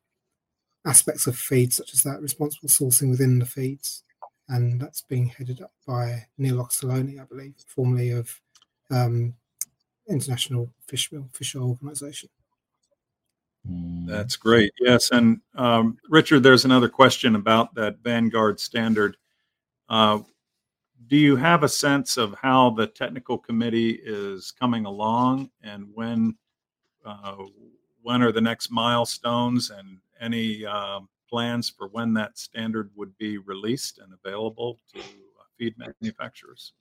aspects 0.84 1.26
of 1.26 1.36
feeds, 1.36 1.76
such 1.76 1.94
as 1.94 2.02
that 2.02 2.20
responsible 2.20 2.68
sourcing 2.68 3.10
within 3.10 3.38
the 3.38 3.46
feeds. 3.46 4.02
And 4.48 4.80
that's 4.80 5.02
being 5.02 5.26
headed 5.26 5.62
up 5.62 5.72
by 5.86 6.26
Neil 6.36 6.56
Auchterlonie, 6.56 7.20
I 7.20 7.24
believe, 7.24 7.54
formerly 7.66 8.10
of 8.10 8.40
um, 8.90 9.34
International 10.08 10.68
Fish 10.86 11.10
Meal 11.12 11.28
Fisher 11.32 11.60
Organization. 11.60 12.28
That's 13.64 14.36
great. 14.36 14.72
Yes. 14.80 15.10
And 15.12 15.40
um, 15.54 15.96
Richard, 16.08 16.42
there's 16.42 16.64
another 16.64 16.88
question 16.88 17.36
about 17.36 17.74
that 17.76 17.98
Vanguard 18.02 18.58
standard. 18.58 19.16
Uh, 19.88 20.20
do 21.06 21.16
you 21.16 21.36
have 21.36 21.62
a 21.62 21.68
sense 21.68 22.16
of 22.16 22.34
how 22.34 22.70
the 22.70 22.86
technical 22.86 23.38
committee 23.38 24.00
is 24.02 24.50
coming 24.50 24.84
along 24.84 25.50
and 25.62 25.86
when 25.94 26.36
uh, 27.04 27.36
when 28.02 28.22
are 28.22 28.32
the 28.32 28.40
next 28.40 28.70
milestones 28.70 29.70
and 29.70 29.98
any 30.20 30.64
uh, 30.64 31.00
plans 31.28 31.70
for 31.70 31.88
when 31.88 32.14
that 32.14 32.38
standard 32.38 32.90
would 32.94 33.16
be 33.18 33.38
released 33.38 33.98
and 33.98 34.12
available 34.12 34.78
to 34.94 35.00
uh, 35.00 35.44
feed 35.58 35.74
manufacturers? 35.78 36.74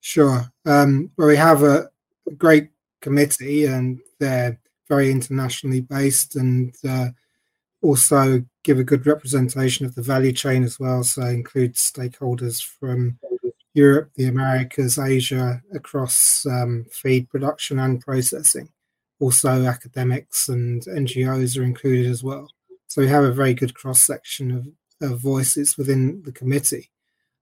Sure. 0.00 0.50
Um, 0.64 1.10
well, 1.16 1.28
we 1.28 1.36
have 1.36 1.62
a 1.62 1.90
great 2.36 2.70
committee 3.02 3.66
and 3.66 4.00
they're 4.18 4.58
very 4.88 5.10
internationally 5.10 5.80
based 5.80 6.36
and 6.36 6.74
uh, 6.88 7.08
also 7.82 8.42
give 8.64 8.78
a 8.78 8.84
good 8.84 9.06
representation 9.06 9.86
of 9.86 9.94
the 9.94 10.02
value 10.02 10.32
chain 10.32 10.64
as 10.64 10.80
well. 10.80 11.04
So 11.04 11.22
include 11.22 11.74
stakeholders 11.74 12.62
from 12.62 13.18
Europe, 13.74 14.10
the 14.16 14.26
Americas, 14.26 14.98
Asia, 14.98 15.62
across 15.74 16.46
um, 16.46 16.86
feed 16.90 17.28
production 17.28 17.78
and 17.78 18.00
processing. 18.00 18.68
Also, 19.20 19.66
academics 19.66 20.48
and 20.48 20.82
NGOs 20.82 21.58
are 21.58 21.64
included 21.64 22.06
as 22.06 22.22
well. 22.22 22.48
So 22.86 23.02
we 23.02 23.08
have 23.08 23.24
a 23.24 23.32
very 23.32 23.54
good 23.54 23.74
cross 23.74 24.00
section 24.00 24.74
of, 25.00 25.10
of, 25.10 25.18
voices 25.18 25.76
within 25.76 26.22
the 26.22 26.32
committee. 26.32 26.90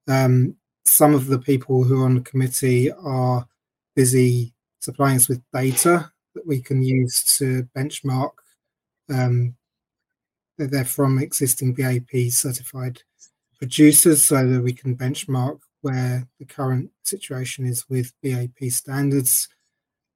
Um, 0.08 0.56
some 0.84 1.14
of 1.14 1.26
the 1.26 1.38
people 1.38 1.84
who 1.84 2.02
are 2.02 2.06
on 2.06 2.14
the 2.14 2.20
committee 2.22 2.90
are 2.90 3.46
busy 3.94 4.54
supplying 4.80 5.16
us 5.16 5.28
with 5.28 5.42
data 5.52 6.10
that 6.34 6.46
we 6.46 6.60
can 6.60 6.82
use 6.82 7.22
to 7.38 7.68
benchmark 7.76 8.32
um, 9.08 9.54
they're 10.58 10.84
from 10.84 11.18
existing 11.18 11.74
BAP 11.74 12.30
certified 12.30 13.02
producers 13.58 14.24
so 14.24 14.46
that 14.46 14.62
we 14.62 14.72
can 14.72 14.96
benchmark 14.96 15.58
where 15.82 16.26
the 16.38 16.46
current 16.46 16.90
situation 17.02 17.66
is 17.66 17.88
with 17.88 18.12
BAP 18.22 18.70
standards. 18.70 19.48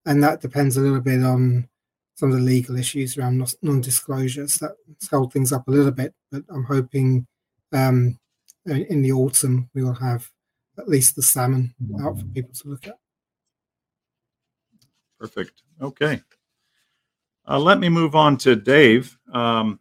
And 0.07 0.23
that 0.23 0.41
depends 0.41 0.77
a 0.77 0.81
little 0.81 1.01
bit 1.01 1.23
on 1.23 1.69
some 2.15 2.31
of 2.31 2.37
the 2.37 2.43
legal 2.43 2.77
issues 2.77 3.17
around 3.17 3.55
non 3.63 3.81
disclosures 3.81 4.57
that 4.57 4.73
held 5.11 5.33
things 5.33 5.53
up 5.53 5.67
a 5.69 5.71
little 5.71 5.91
bit. 5.91 6.15
But 6.31 6.43
I'm 6.51 6.65
hoping 6.65 7.27
um, 7.73 8.19
in 8.67 9.03
the 9.03 9.13
autumn 9.13 9.69
we 9.75 9.83
will 9.83 9.95
have 9.95 10.31
at 10.79 10.89
least 10.89 11.17
the 11.17 11.23
salmon 11.23 11.75
out 12.03 12.19
for 12.19 12.25
people 12.27 12.53
to 12.55 12.69
look 12.69 12.87
at. 12.87 12.99
Perfect. 15.19 15.63
Okay. 15.81 16.23
Uh, 17.47 17.59
let 17.59 17.79
me 17.79 17.89
move 17.89 18.15
on 18.15 18.37
to 18.39 18.57
Dave. 18.57 19.19
Um, 19.33 19.81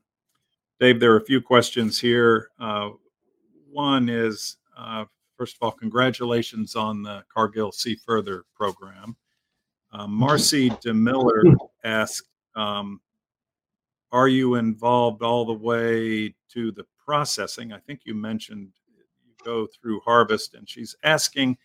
Dave, 0.80 1.00
there 1.00 1.12
are 1.14 1.18
a 1.18 1.26
few 1.26 1.42
questions 1.42 2.00
here. 2.00 2.50
Uh, 2.60 2.92
one 3.72 4.10
is, 4.10 4.58
uh, 4.78 5.06
first 5.38 5.56
of 5.56 5.62
all, 5.62 5.72
congratulations 5.72 6.76
on 6.76 7.04
the 7.04 7.24
Cargill 7.34 7.72
SeaFurther 7.72 8.44
program. 8.56 9.16
Uh, 9.92 10.08
Marcy 10.08 10.70
DeMiller 10.70 11.56
asked, 11.84 12.30
um, 12.56 13.02
are 14.12 14.28
you 14.28 14.56
involved 14.56 15.22
all 15.22 15.46
the 15.46 15.54
way 15.54 16.34
to 16.54 16.72
the 16.72 16.86
processing? 17.04 17.74
I 17.74 17.80
think 17.80 18.02
you 18.06 18.14
mentioned 18.14 18.70
you 18.88 19.34
go 19.44 19.68
through 19.68 20.00
harvest, 20.02 20.54
and 20.54 20.68
she's 20.68 20.96
asking 21.04 21.58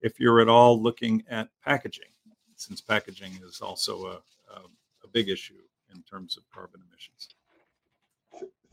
if 0.00 0.20
you're 0.20 0.40
at 0.40 0.48
all 0.48 0.82
looking 0.82 1.22
at 1.28 1.48
packaging, 1.64 2.10
since 2.54 2.80
packaging 2.80 3.32
is 3.46 3.60
also 3.60 4.06
a, 4.06 4.54
a, 4.54 4.60
a 5.04 5.08
big 5.12 5.28
issue 5.28 5.54
in 5.94 6.02
terms 6.02 6.36
of 6.36 6.42
carbon 6.52 6.82
emissions. 6.88 7.28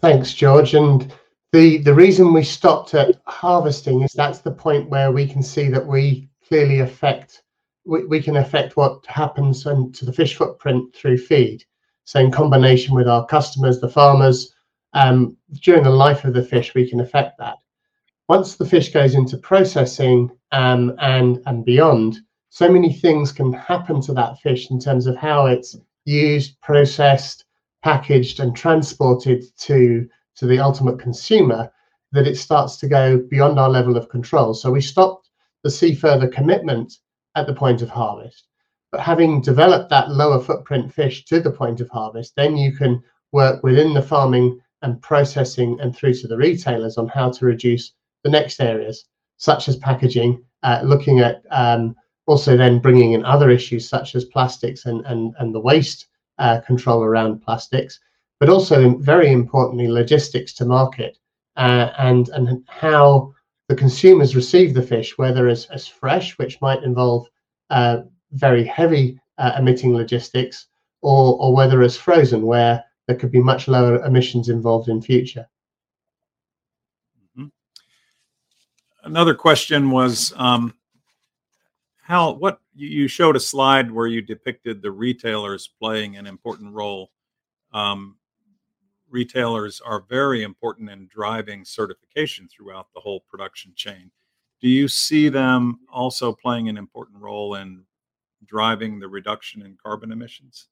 Thanks, 0.02 0.34
George. 0.34 0.74
And 0.74 1.14
the 1.54 1.78
the 1.78 1.94
reason 1.94 2.34
we 2.34 2.44
stopped 2.44 2.94
at 2.94 3.22
harvesting 3.28 4.02
is 4.02 4.12
that's 4.12 4.40
the 4.40 4.52
point 4.52 4.90
where 4.90 5.12
we 5.12 5.26
can 5.28 5.42
see 5.42 5.70
that 5.70 5.86
we 5.86 6.28
clearly 6.46 6.80
affect 6.80 7.43
we, 7.86 8.06
we 8.06 8.22
can 8.22 8.38
affect 8.38 8.78
what 8.78 9.06
happens 9.06 9.66
and 9.66 9.94
to 9.96 10.06
the 10.06 10.14
fish 10.14 10.36
footprint 10.36 10.96
through 10.96 11.18
feed. 11.18 11.64
So 12.06 12.20
in 12.20 12.32
combination 12.32 12.96
with 12.96 13.08
our 13.08 13.26
customers, 13.26 13.80
the 13.80 13.90
farmers, 13.90 14.54
um, 14.94 15.38
during 15.62 15.84
the 15.84 15.90
life 15.90 16.26
of 16.26 16.34
the 16.34 16.44
fish, 16.44 16.74
we 16.74 16.90
can 16.90 17.00
affect 17.00 17.38
that. 17.40 17.56
Once 18.30 18.56
the 18.56 18.66
fish 18.66 18.92
goes 18.92 19.16
into 19.16 19.38
processing 19.38 20.30
um, 20.52 20.94
and 21.00 21.42
and 21.46 21.66
beyond, 21.66 22.20
so 22.50 22.70
many 22.70 22.94
things 22.94 23.32
can 23.32 23.52
happen 23.54 24.02
to 24.02 24.14
that 24.14 24.40
fish 24.40 24.70
in 24.72 24.80
terms 24.80 25.08
of 25.08 25.16
how 25.16 25.48
it's 25.48 25.76
used, 26.06 26.60
processed, 26.62 27.46
packaged 27.84 28.40
and 28.40 28.56
transported 28.56 29.44
to 29.58 30.08
to 30.36 30.46
the 30.46 30.60
ultimate 30.60 31.00
consumer 31.00 31.72
that 32.12 32.28
it 32.28 32.38
starts 32.38 32.78
to 32.78 32.88
go 32.88 33.18
beyond 33.18 33.60
our 33.60 33.70
level 33.70 33.98
of 33.98 34.10
control. 34.10 34.54
So 34.54 34.72
we 34.72 34.82
stopped 34.82 35.30
the 35.64 35.70
SeaFurther 35.70 36.32
commitment 36.32 37.00
at 37.36 37.48
the 37.48 37.54
point 37.54 37.82
of 37.82 37.90
harvest. 37.90 38.48
But 38.92 39.02
having 39.02 39.42
developed 39.42 39.90
that 39.90 40.12
lower 40.12 40.40
footprint 40.40 40.94
fish 40.94 41.26
to 41.26 41.40
the 41.40 41.52
point 41.52 41.82
of 41.82 41.90
harvest, 41.90 42.34
then 42.36 42.58
you 42.58 42.72
can 42.72 43.02
work 43.32 43.64
within 43.64 43.94
the 43.94 44.02
farming 44.02 44.60
and 44.84 45.02
processing 45.02 45.80
and 45.82 45.96
through 45.96 46.14
to 46.16 46.28
the 46.28 46.38
retailers 46.38 46.98
on 46.98 47.08
how 47.08 47.32
to 47.32 47.46
reduce 47.46 47.94
the 48.24 48.30
next 48.30 48.62
areas, 48.62 49.06
such 49.38 49.68
as 49.68 49.78
packaging, 49.78 50.44
uh, 50.62 50.82
looking 50.84 51.20
at 51.20 51.42
um, 51.50 51.96
also 52.28 52.56
then 52.56 52.80
bringing 52.80 53.14
in 53.14 53.26
other 53.26 53.50
issues 53.50 53.88
such 53.88 54.16
as 54.16 54.26
plastics 54.26 54.86
and, 54.86 55.06
and, 55.06 55.34
and 55.40 55.54
the 55.54 55.60
waste 55.60 56.08
uh, 56.40 56.60
control 56.62 57.04
around 57.04 57.42
plastics, 57.42 58.00
but 58.40 58.50
also 58.50 58.96
very 58.98 59.32
importantly, 59.32 59.88
logistics 59.88 60.54
to 60.54 60.66
market 60.66 61.18
uh, 61.58 61.90
and 61.98 62.30
and 62.30 62.64
how 62.68 63.33
the 63.70 63.76
consumers 63.76 64.36
receive 64.36 64.74
the 64.74 64.82
fish, 64.82 65.18
whether 65.18 65.48
as, 65.48 65.66
as 65.68 65.88
fresh, 65.88 66.38
which 66.38 66.62
might 66.62 66.84
involve 66.84 67.28
uh, 67.70 68.02
very 68.32 68.66
heavy 68.66 69.20
uh, 69.38 69.54
emitting 69.58 69.94
logistics, 69.94 70.68
or 71.02 71.38
or 71.40 71.56
whether 71.56 71.82
as 71.82 71.98
frozen, 71.98 72.44
where 72.44 72.84
there 73.08 73.16
could 73.16 73.32
be 73.32 73.42
much 73.42 73.68
lower 73.68 74.04
emissions 74.06 74.50
involved 74.50 74.90
in 74.90 75.02
future. 75.02 75.48
Mm-hmm. 77.38 77.48
Another 79.04 79.34
question 79.34 79.92
was 79.92 80.34
um, 80.36 80.74
how 82.02 82.34
what 82.34 82.60
you 82.76 83.08
showed 83.08 83.36
a 83.36 83.40
slide 83.40 83.92
where 83.92 84.08
you 84.08 84.22
depicted 84.22 84.82
the 84.82 84.92
retailers 84.92 85.70
playing 85.80 86.18
an 86.18 86.28
important 86.28 86.74
role. 86.74 87.12
Um, 87.72 88.18
retailers 89.14 89.80
are 89.80 90.04
very 90.10 90.42
important 90.44 90.90
in 90.90 91.08
driving 91.08 91.64
certification 91.64 92.50
throughout 92.50 92.88
the 92.94 93.00
whole 93.00 93.22
production 93.22 93.72
chain. 93.76 94.12
Do 94.60 94.68
you 94.68 94.88
see 94.88 95.30
them 95.30 95.82
also 95.92 96.34
playing 96.34 96.68
an 96.68 96.78
important 96.78 97.22
role 97.22 97.56
in 97.56 97.84
driving 98.46 99.00
the 99.00 99.08
reduction 99.08 99.62
in 99.62 99.78
carbon 99.82 100.12
emissions? 100.12 100.68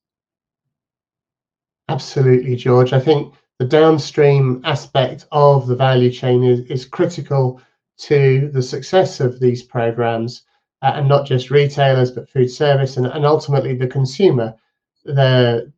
Absolutely, 1.88 2.56
George. 2.56 2.93
I 2.93 2.99
think 2.99 3.34
the 3.60 3.65
downstream 3.65 4.62
aspect 4.63 5.27
of 5.32 5.67
the 5.67 5.75
value 5.75 6.12
chain 6.12 6.43
is, 6.43 6.62
is 6.62 6.86
critical 6.86 7.62
to 7.99 8.49
the 8.51 8.62
success 8.63 9.19
of 9.19 9.39
these 9.39 9.62
programs 9.62 10.43
uh, 10.82 10.93
and 10.95 11.08
not 11.08 11.27
just 11.27 11.51
retailers, 11.51 12.10
but 12.10 12.30
food 12.30 12.49
service 12.49 12.97
and, 12.97 13.06
and 13.06 13.25
ultimately 13.25 13.75
the 13.75 13.88
consumer. 13.88 14.56
The, 15.06 15.71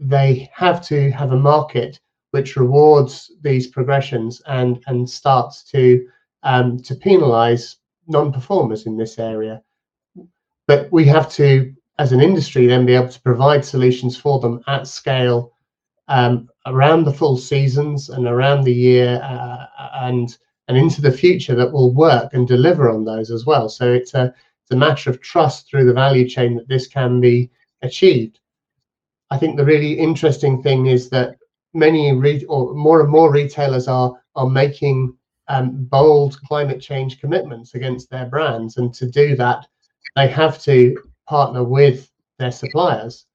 they 0.00 0.50
have 0.52 0.84
to 0.88 1.10
have 1.10 1.32
a 1.32 1.38
market 1.38 2.00
which 2.30 2.56
rewards 2.56 3.30
these 3.42 3.66
progressions 3.66 4.40
and, 4.46 4.82
and 4.86 5.08
starts 5.08 5.62
to, 5.64 6.06
um, 6.42 6.78
to 6.78 6.94
penalize 6.94 7.76
non 8.06 8.32
performers 8.32 8.86
in 8.86 8.96
this 8.96 9.18
area. 9.18 9.62
But 10.66 10.90
we 10.90 11.04
have 11.06 11.30
to, 11.32 11.74
as 11.98 12.12
an 12.12 12.20
industry, 12.20 12.66
then 12.66 12.86
be 12.86 12.94
able 12.94 13.08
to 13.08 13.22
provide 13.22 13.64
solutions 13.64 14.16
for 14.16 14.40
them 14.40 14.62
at 14.66 14.86
scale 14.86 15.52
um, 16.08 16.48
around 16.66 17.04
the 17.04 17.12
full 17.12 17.36
seasons 17.36 18.08
and 18.08 18.26
around 18.26 18.64
the 18.64 18.72
year 18.72 19.20
uh, 19.22 19.66
and 19.94 20.36
and 20.68 20.78
into 20.78 21.00
the 21.02 21.10
future 21.10 21.56
that 21.56 21.72
will 21.72 21.92
work 21.92 22.32
and 22.32 22.46
deliver 22.46 22.88
on 22.88 23.04
those 23.04 23.30
as 23.32 23.44
well. 23.44 23.68
So 23.68 23.92
it's 23.92 24.14
a 24.14 24.32
it's 24.62 24.70
a 24.70 24.76
matter 24.76 25.10
of 25.10 25.20
trust 25.20 25.68
through 25.68 25.84
the 25.84 25.92
value 25.92 26.28
chain 26.28 26.54
that 26.56 26.68
this 26.68 26.86
can 26.86 27.20
be 27.20 27.50
achieved. 27.82 28.38
I 29.30 29.38
think 29.38 29.56
the 29.56 29.64
really 29.64 29.92
interesting 29.92 30.62
thing 30.62 30.86
is 30.86 31.08
that 31.10 31.36
many 31.72 32.12
re- 32.12 32.44
or 32.48 32.74
more 32.74 33.00
and 33.00 33.10
more 33.10 33.32
retailers 33.32 33.88
are 33.88 34.14
are 34.36 34.48
making 34.48 35.16
um, 35.48 35.84
bold 35.84 36.40
climate 36.42 36.80
change 36.80 37.20
commitments 37.20 37.74
against 37.74 38.10
their 38.10 38.26
brands, 38.26 38.76
and 38.76 38.94
to 38.94 39.06
do 39.10 39.36
that, 39.36 39.66
they 40.16 40.28
have 40.28 40.62
to 40.62 40.96
partner 41.28 41.64
with 41.64 42.10
their 42.38 42.52
suppliers, 42.52 43.26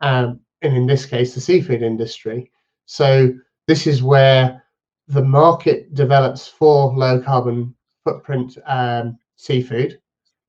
um, 0.00 0.40
and 0.62 0.76
in 0.76 0.86
this 0.86 1.06
case, 1.06 1.34
the 1.34 1.40
seafood 1.40 1.82
industry. 1.82 2.50
So 2.86 3.32
this 3.66 3.86
is 3.86 4.02
where 4.02 4.62
the 5.08 5.22
market 5.22 5.94
develops 5.94 6.46
for 6.48 6.92
low 6.94 7.20
carbon 7.20 7.74
footprint 8.04 8.58
um, 8.66 9.18
seafood. 9.36 10.00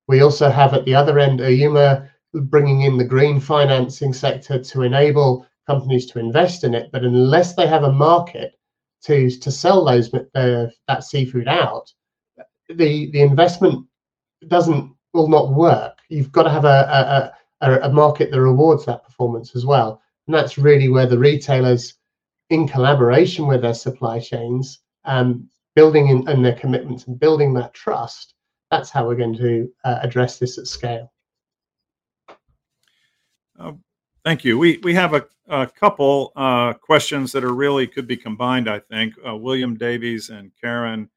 We 0.08 0.22
also 0.22 0.50
have 0.50 0.74
at 0.74 0.86
the 0.86 0.96
other 0.96 1.20
end 1.20 1.40
Oyuma 1.40 2.10
bringing 2.42 2.82
in 2.82 2.98
the 2.98 3.06
green 3.06 3.40
financing 3.40 4.14
sector 4.14 4.62
to 4.62 4.82
enable 4.82 5.46
companies 5.66 6.06
to 6.08 6.20
invest 6.20 6.64
in 6.64 6.74
it. 6.74 6.90
But 6.92 7.04
unless 7.04 7.56
they 7.56 7.68
have 7.68 7.84
a 7.84 7.92
market 7.92 8.58
to 9.04 9.30
to 9.30 9.52
sell 9.52 9.86
those 9.86 10.14
uh, 10.14 10.68
that 10.88 11.04
seafood 11.04 11.48
out, 11.48 11.92
the 12.70 13.12
the 13.12 13.22
investment 13.22 13.86
doesn't 14.48 14.94
will 15.14 15.28
not 15.28 15.54
work. 15.54 15.98
You've 16.10 16.32
got 16.32 16.44
to 16.44 16.50
have 16.50 16.66
a 16.66 17.34
a, 17.62 17.68
a, 17.68 17.80
a 17.82 17.90
market 17.92 18.32
that 18.32 18.42
rewards 18.42 18.86
that 18.86 19.04
performance 19.04 19.56
as 19.56 19.66
well, 19.66 20.02
and 20.28 20.34
that's 20.36 20.58
really 20.58 20.90
where 20.90 21.08
the 21.08 21.20
retailers, 21.20 21.96
in 22.50 22.68
collaboration 22.68 23.48
with 23.48 23.62
their 23.62 23.74
supply 23.74 24.20
chains, 24.20 24.80
um, 25.06 25.50
building 25.76 26.08
in, 26.08 26.30
in 26.30 26.42
their 26.42 26.56
commitments 26.56 27.08
and 27.08 27.20
building 27.20 27.54
that 27.54 27.74
trust. 27.74 28.34
That's 28.72 28.90
how 28.90 29.08
we're 29.08 29.16
going 29.16 29.38
to 29.38 29.70
uh, 29.86 30.00
address 30.02 30.40
this 30.40 30.58
at 30.58 30.68
scale. 30.68 31.12
Uh, 33.58 33.74
thank 34.24 34.44
you. 34.44 34.58
We 34.58 34.78
we 34.84 34.94
have 34.94 35.14
a, 35.14 35.26
a 35.48 35.68
couple 35.68 36.32
uh, 36.36 36.74
questions 36.74 37.32
that 37.32 37.44
are 37.44 37.54
really 37.54 37.88
could 37.88 38.08
be 38.08 38.18
combined. 38.18 38.70
I 38.70 38.80
think 38.80 39.16
uh, 39.28 39.36
William 39.36 39.76
Davies 39.76 40.30
and 40.30 40.52
Karen 40.60 41.10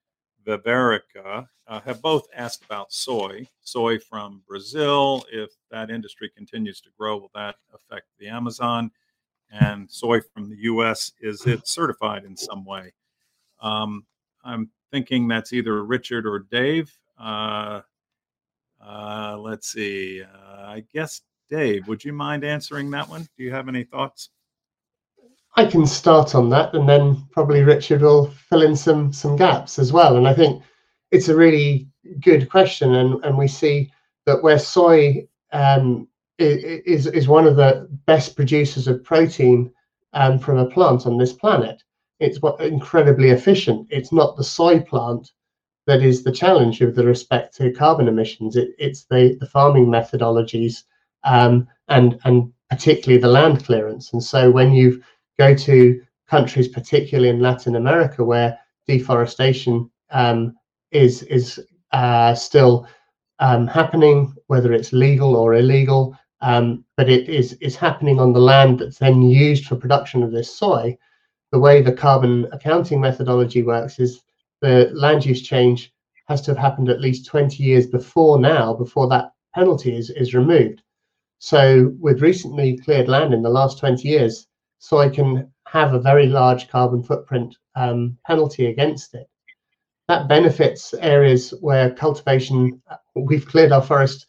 Viverica 0.46 1.46
uh, 1.66 1.80
have 1.80 2.00
both 2.00 2.26
asked 2.34 2.64
about 2.64 2.92
soy. 2.92 3.46
Soy 3.60 3.98
from 3.98 4.42
Brazil. 4.48 5.24
If 5.30 5.50
that 5.70 5.90
industry 5.90 6.30
continues 6.34 6.80
to 6.80 6.88
grow, 6.98 7.18
will 7.18 7.30
that 7.34 7.56
affect 7.74 8.06
the 8.18 8.28
Amazon? 8.28 8.90
And 9.52 9.90
soy 9.90 10.20
from 10.20 10.48
the 10.48 10.56
U.S. 10.58 11.12
Is 11.20 11.44
it 11.46 11.66
certified 11.66 12.24
in 12.24 12.36
some 12.36 12.64
way? 12.64 12.92
Um, 13.60 14.06
I'm 14.44 14.70
thinking 14.92 15.28
that's 15.28 15.52
either 15.52 15.84
Richard 15.84 16.24
or 16.24 16.38
Dave. 16.38 16.96
Uh, 17.18 17.82
let's 19.38 19.72
see. 19.72 20.22
I 20.24 20.84
guess 20.94 21.22
Dave, 21.50 21.88
would 21.88 22.04
you 22.04 22.12
mind 22.12 22.44
answering 22.44 22.90
that 22.92 23.08
one? 23.08 23.22
Do 23.36 23.42
you 23.42 23.50
have 23.50 23.68
any 23.68 23.82
thoughts? 23.82 24.30
I 25.56 25.66
can 25.66 25.84
start 25.84 26.36
on 26.36 26.48
that, 26.50 26.74
and 26.74 26.88
then 26.88 27.26
probably 27.32 27.62
Richard 27.62 28.02
will 28.02 28.30
fill 28.30 28.62
in 28.62 28.76
some 28.76 29.12
some 29.12 29.36
gaps 29.36 29.78
as 29.78 29.92
well. 29.92 30.16
And 30.16 30.28
I 30.28 30.32
think 30.32 30.62
it's 31.10 31.28
a 31.28 31.36
really 31.36 31.88
good 32.20 32.48
question, 32.48 32.94
and 32.94 33.22
and 33.24 33.36
we 33.36 33.48
see 33.48 33.92
that 34.26 34.42
where 34.42 34.60
soy 34.60 35.26
um, 35.52 36.06
is 36.38 37.08
is 37.08 37.26
one 37.26 37.46
of 37.46 37.56
the 37.56 37.88
best 38.06 38.36
producers 38.36 38.86
of 38.86 39.02
protein 39.02 39.72
um, 40.12 40.38
from 40.38 40.58
a 40.58 40.70
plant 40.70 41.06
on 41.06 41.18
this 41.18 41.32
planet. 41.32 41.82
It's 42.20 42.40
what 42.40 42.60
incredibly 42.60 43.30
efficient. 43.30 43.88
It's 43.90 44.12
not 44.12 44.36
the 44.36 44.44
soy 44.44 44.80
plant 44.80 45.32
that 45.86 46.02
is 46.02 46.22
the 46.22 46.32
challenge 46.32 46.80
with 46.80 46.96
respect 46.98 47.56
to 47.56 47.72
carbon 47.72 48.06
emissions. 48.06 48.54
It, 48.54 48.68
it's 48.78 49.04
the 49.06 49.36
the 49.40 49.46
farming 49.46 49.86
methodologies 49.86 50.84
um, 51.24 51.66
and 51.88 52.18
and 52.24 52.52
particularly 52.70 53.20
the 53.20 53.28
land 53.28 53.64
clearance. 53.64 54.12
And 54.12 54.22
so 54.22 54.50
when 54.50 54.72
you 54.72 55.02
go 55.38 55.54
to 55.54 56.00
countries, 56.28 56.68
particularly 56.68 57.28
in 57.28 57.40
Latin 57.40 57.76
America, 57.76 58.24
where 58.24 58.58
deforestation 58.86 59.90
um, 60.10 60.54
is 60.92 61.22
is 61.24 61.60
uh, 61.92 62.34
still 62.34 62.86
um, 63.40 63.66
happening, 63.66 64.34
whether 64.46 64.72
it's 64.72 64.92
legal 64.92 65.34
or 65.36 65.54
illegal, 65.54 66.16
um, 66.40 66.84
but 66.96 67.08
it 67.08 67.28
is 67.28 67.54
is 67.54 67.76
happening 67.76 68.20
on 68.20 68.32
the 68.32 68.40
land 68.40 68.78
that's 68.78 68.98
then 68.98 69.22
used 69.22 69.66
for 69.66 69.76
production 69.76 70.22
of 70.22 70.32
this 70.32 70.54
soy. 70.54 70.96
The 71.52 71.58
way 71.58 71.82
the 71.82 71.92
carbon 71.92 72.46
accounting 72.52 73.00
methodology 73.00 73.62
works 73.62 73.98
is 73.98 74.20
the 74.60 74.90
land 74.94 75.26
use 75.26 75.42
change 75.42 75.92
has 76.28 76.40
to 76.42 76.52
have 76.52 76.58
happened 76.58 76.88
at 76.88 77.00
least 77.00 77.26
20 77.26 77.62
years 77.62 77.88
before 77.88 78.38
now, 78.38 78.72
before 78.72 79.08
that 79.08 79.32
penalty 79.52 79.96
is, 79.96 80.10
is 80.10 80.32
removed. 80.32 80.80
So 81.40 81.94
with 81.98 82.20
recently 82.20 82.76
cleared 82.76 83.08
land 83.08 83.32
in 83.32 83.40
the 83.40 83.48
last 83.48 83.78
20 83.78 84.06
years, 84.06 84.46
soy 84.78 85.08
can 85.08 85.50
have 85.66 85.94
a 85.94 85.98
very 85.98 86.26
large 86.26 86.68
carbon 86.68 87.02
footprint 87.02 87.56
um, 87.76 88.18
penalty 88.26 88.66
against 88.66 89.14
it. 89.14 89.26
That 90.06 90.28
benefits 90.28 90.92
areas 90.92 91.54
where 91.62 91.94
cultivation, 91.94 92.82
we've 93.14 93.48
cleared 93.48 93.72
our 93.72 93.80
forest 93.80 94.26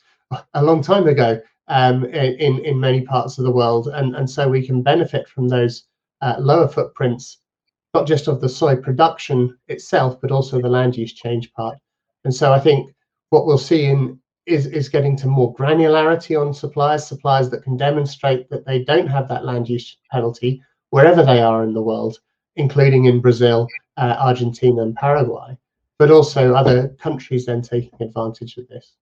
a 0.53 0.63
long 0.63 0.81
time 0.81 1.05
ago 1.05 1.41
um, 1.67 2.05
in, 2.05 2.59
in 2.63 2.79
many 2.79 3.01
parts 3.01 3.37
of 3.37 3.43
the 3.43 3.51
world. 3.51 3.89
And, 3.89 4.15
and 4.15 4.29
so 4.29 4.47
we 4.47 4.65
can 4.65 4.81
benefit 4.81 5.27
from 5.27 5.49
those 5.49 5.83
uh, 6.21 6.35
lower 6.39 6.69
footprints, 6.69 7.39
not 7.93 8.07
just 8.07 8.29
of 8.29 8.39
the 8.39 8.47
soy 8.47 8.77
production 8.77 9.57
itself, 9.67 10.21
but 10.21 10.31
also 10.31 10.61
the 10.61 10.69
land 10.69 10.95
use 10.95 11.11
change 11.11 11.51
part. 11.51 11.77
And 12.23 12.33
so 12.33 12.53
I 12.53 12.59
think 12.59 12.95
what 13.31 13.45
we'll 13.45 13.57
see 13.57 13.87
in 13.87 14.20
is 14.45 14.65
is 14.65 14.89
getting 14.89 15.15
to 15.17 15.27
more 15.27 15.53
granularity 15.55 16.39
on 16.39 16.53
suppliers, 16.53 17.05
suppliers 17.05 17.49
that 17.49 17.63
can 17.63 17.77
demonstrate 17.77 18.49
that 18.49 18.65
they 18.65 18.83
don't 18.83 19.07
have 19.07 19.27
that 19.27 19.45
land 19.45 19.69
use 19.69 19.97
penalty 20.11 20.63
wherever 20.89 21.23
they 21.23 21.41
are 21.41 21.63
in 21.63 21.73
the 21.73 21.81
world, 21.81 22.19
including 22.55 23.05
in 23.05 23.21
Brazil, 23.21 23.67
uh, 23.97 24.15
Argentina, 24.19 24.81
and 24.81 24.95
Paraguay, 24.95 25.57
but 25.99 26.11
also 26.11 26.53
other 26.53 26.89
countries 26.99 27.45
then 27.45 27.61
taking 27.61 28.01
advantage 28.01 28.57
of 28.57 28.67
this. 28.67 28.93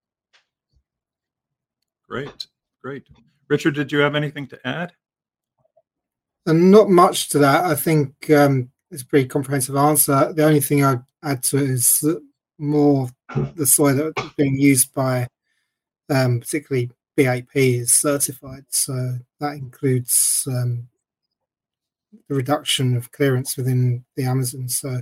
Great, 2.07 2.47
great. 2.81 3.07
Richard, 3.47 3.75
did 3.75 3.91
you 3.91 3.99
have 3.99 4.15
anything 4.15 4.47
to 4.47 4.67
add? 4.67 4.93
And 6.45 6.71
not 6.71 6.89
much 6.89 7.29
to 7.29 7.39
that. 7.39 7.65
I 7.65 7.75
think 7.75 8.29
um, 8.29 8.71
it's 8.91 9.03
a 9.03 9.05
pretty 9.05 9.27
comprehensive 9.27 9.75
answer. 9.75 10.33
The 10.33 10.45
only 10.45 10.61
thing 10.61 10.83
I'd 10.83 11.03
add 11.23 11.43
to 11.43 11.57
it 11.57 11.69
is 11.69 11.99
that 11.99 12.21
more 12.59 13.09
the 13.55 13.65
soy 13.65 13.93
that's 13.93 14.33
being 14.35 14.59
used 14.59 14.93
by 14.93 15.27
um, 16.09 16.39
particularly 16.39 16.91
BAP 17.15 17.49
is 17.55 17.91
certified. 17.91 18.65
So 18.69 19.17
that 19.39 19.53
includes 19.53 20.47
um, 20.49 20.87
the 22.27 22.35
reduction 22.35 22.95
of 22.95 23.11
clearance 23.11 23.57
within 23.57 24.05
the 24.15 24.23
Amazon. 24.23 24.69
So 24.69 25.01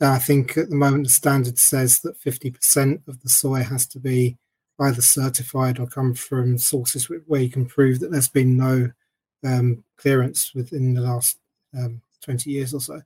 uh, 0.00 0.10
I 0.10 0.18
think 0.18 0.56
at 0.56 0.68
the 0.68 0.76
moment 0.76 1.04
the 1.04 1.12
standard 1.12 1.58
says 1.58 2.00
that 2.00 2.20
50% 2.20 3.06
of 3.06 3.20
the 3.22 3.28
soy 3.28 3.62
has 3.62 3.86
to 3.88 3.98
be 3.98 4.36
either 4.80 5.02
certified 5.02 5.78
or 5.78 5.86
come 5.86 6.14
from 6.14 6.58
sources 6.58 7.08
where 7.26 7.40
you 7.40 7.50
can 7.50 7.66
prove 7.66 8.00
that 8.00 8.10
there's 8.10 8.28
been 8.28 8.56
no 8.56 8.90
um, 9.44 9.84
clearance 9.96 10.54
within 10.54 10.94
the 10.94 11.00
last 11.00 11.38
um, 11.76 12.00
20 12.22 12.50
years 12.50 12.74
or 12.74 12.80
so. 12.80 13.00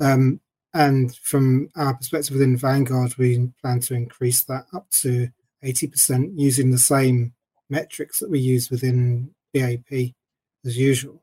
Um, 0.00 0.40
and 0.74 1.14
from 1.16 1.68
our 1.76 1.94
perspective 1.94 2.34
within 2.34 2.56
Vanguard, 2.56 3.16
we 3.16 3.50
plan 3.60 3.80
to 3.80 3.94
increase 3.94 4.44
that 4.44 4.66
up 4.72 4.88
to 4.90 5.28
80% 5.64 6.32
using 6.36 6.70
the 6.70 6.78
same 6.78 7.32
metrics 7.68 8.18
that 8.20 8.30
we 8.30 8.38
use 8.38 8.70
within 8.70 9.30
BAP 9.52 10.12
as 10.64 10.76
usual. 10.76 11.22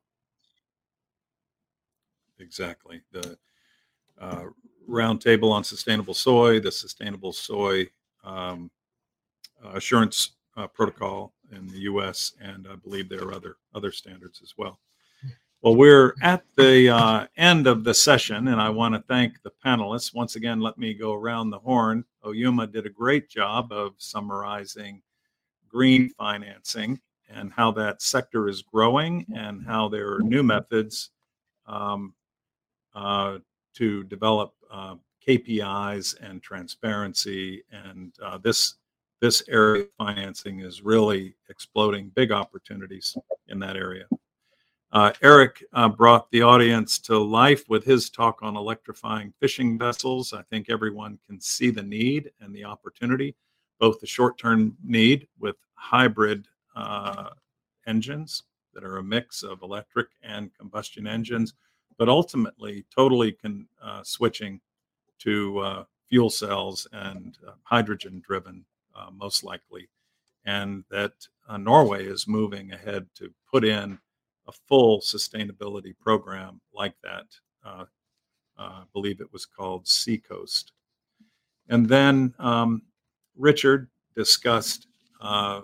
Exactly. 2.39 3.01
The 3.11 3.37
uh, 4.19 4.45
roundtable 4.89 5.51
on 5.51 5.63
sustainable 5.63 6.13
soy, 6.13 6.59
the 6.59 6.71
sustainable 6.71 7.33
soy 7.33 7.87
um, 8.23 8.69
assurance 9.73 10.31
uh, 10.55 10.67
protocol 10.67 11.33
in 11.51 11.67
the 11.67 11.79
U.S., 11.79 12.33
and 12.41 12.67
I 12.69 12.75
believe 12.75 13.09
there 13.09 13.23
are 13.23 13.33
other 13.33 13.57
other 13.73 13.91
standards 13.91 14.41
as 14.41 14.53
well. 14.57 14.79
Well, 15.63 15.75
we're 15.75 16.13
at 16.21 16.43
the 16.55 16.89
uh, 16.89 17.27
end 17.35 17.65
of 17.65 17.83
the 17.83 17.93
session, 17.93 18.49
and 18.49 18.61
I 18.61 18.69
want 18.69 18.93
to 18.93 19.01
thank 19.07 19.41
the 19.41 19.51
panelists. 19.65 20.13
Once 20.13 20.35
again, 20.35 20.59
let 20.59 20.77
me 20.77 20.93
go 20.93 21.13
around 21.13 21.49
the 21.49 21.57
horn. 21.57 22.05
Oyuma 22.23 22.71
did 22.71 22.85
a 22.85 22.91
great 22.91 23.27
job 23.27 23.71
of 23.71 23.95
summarizing 23.97 25.01
green 25.67 26.11
financing 26.11 26.99
and 27.27 27.51
how 27.51 27.71
that 27.71 28.03
sector 28.03 28.47
is 28.47 28.61
growing 28.61 29.25
and 29.35 29.65
how 29.65 29.89
there 29.89 30.13
are 30.13 30.21
new 30.21 30.43
methods 30.43 31.09
um, 31.65 32.13
uh, 32.93 33.39
to 33.73 34.03
develop 34.03 34.53
uh, 34.71 34.95
KPIs 35.27 36.21
and 36.21 36.41
transparency. 36.41 37.63
And 37.71 38.13
uh, 38.21 38.37
this 38.37 38.75
this 39.21 39.41
area 39.49 39.83
of 39.83 39.89
financing 39.97 40.59
is 40.59 40.83
really 40.83 41.35
exploding. 41.49 42.09
Big 42.09 42.31
opportunities 42.31 43.17
in 43.47 43.57
that 43.57 43.75
area. 43.75 44.05
Uh, 44.93 45.11
Eric 45.21 45.63
uh, 45.73 45.89
brought 45.89 46.31
the 46.31 46.41
audience 46.41 46.97
to 46.97 47.17
life 47.17 47.67
with 47.67 47.83
his 47.83 48.09
talk 48.09 48.39
on 48.41 48.55
electrifying 48.55 49.33
fishing 49.37 49.77
vessels. 49.77 50.31
I 50.31 50.43
think 50.43 50.69
everyone 50.69 51.19
can 51.27 51.41
see 51.41 51.69
the 51.71 51.83
need 51.83 52.31
and 52.39 52.55
the 52.55 52.63
opportunity, 52.63 53.35
both 53.79 53.99
the 53.99 54.07
short 54.07 54.37
term 54.37 54.77
need 54.81 55.27
with 55.39 55.57
hybrid 55.73 56.47
uh, 56.75 57.31
engines 57.85 58.43
that 58.73 58.85
are 58.85 58.97
a 58.97 59.03
mix 59.03 59.43
of 59.43 59.61
electric 59.61 60.07
and 60.23 60.53
combustion 60.57 61.05
engines, 61.05 61.53
but 61.97 62.07
ultimately 62.07 62.85
totally 62.95 63.33
con- 63.33 63.67
uh, 63.83 64.01
switching 64.03 64.61
to 65.19 65.59
uh, 65.59 65.83
fuel 66.07 66.29
cells 66.29 66.87
and 66.93 67.37
uh, 67.45 67.51
hydrogen 67.63 68.21
driven, 68.25 68.63
most 69.13 69.43
likely. 69.43 69.89
And 70.45 70.85
that 70.89 71.11
Norway 71.59 72.05
is 72.05 72.27
moving 72.27 72.71
ahead 72.71 73.07
to 73.15 73.31
put 73.51 73.65
in 73.65 73.99
a 74.47 74.51
full 74.51 74.99
sustainability 75.01 75.97
program 75.99 76.61
like 76.73 76.95
that. 77.03 77.25
Uh, 77.65 77.85
uh, 78.57 78.81
I 78.81 78.83
believe 78.93 79.21
it 79.21 79.31
was 79.31 79.45
called 79.45 79.87
Seacoast. 79.87 80.71
And 81.69 81.87
then 81.87 82.33
um, 82.39 82.81
Richard 83.35 83.89
discussed 84.15 84.87
uh, 85.21 85.61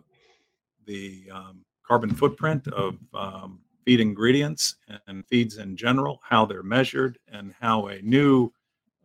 the 0.86 1.30
um, 1.32 1.64
carbon 1.86 2.14
footprint 2.14 2.68
of 2.68 2.98
um, 3.14 3.60
feed 3.86 4.00
ingredients 4.00 4.76
and 5.08 5.26
feeds 5.28 5.58
in 5.58 5.76
general, 5.76 6.22
how 6.24 6.46
they're 6.46 6.64
measured, 6.64 7.18
and 7.32 7.54
how 7.60 7.88
a 7.88 8.02
new 8.02 8.52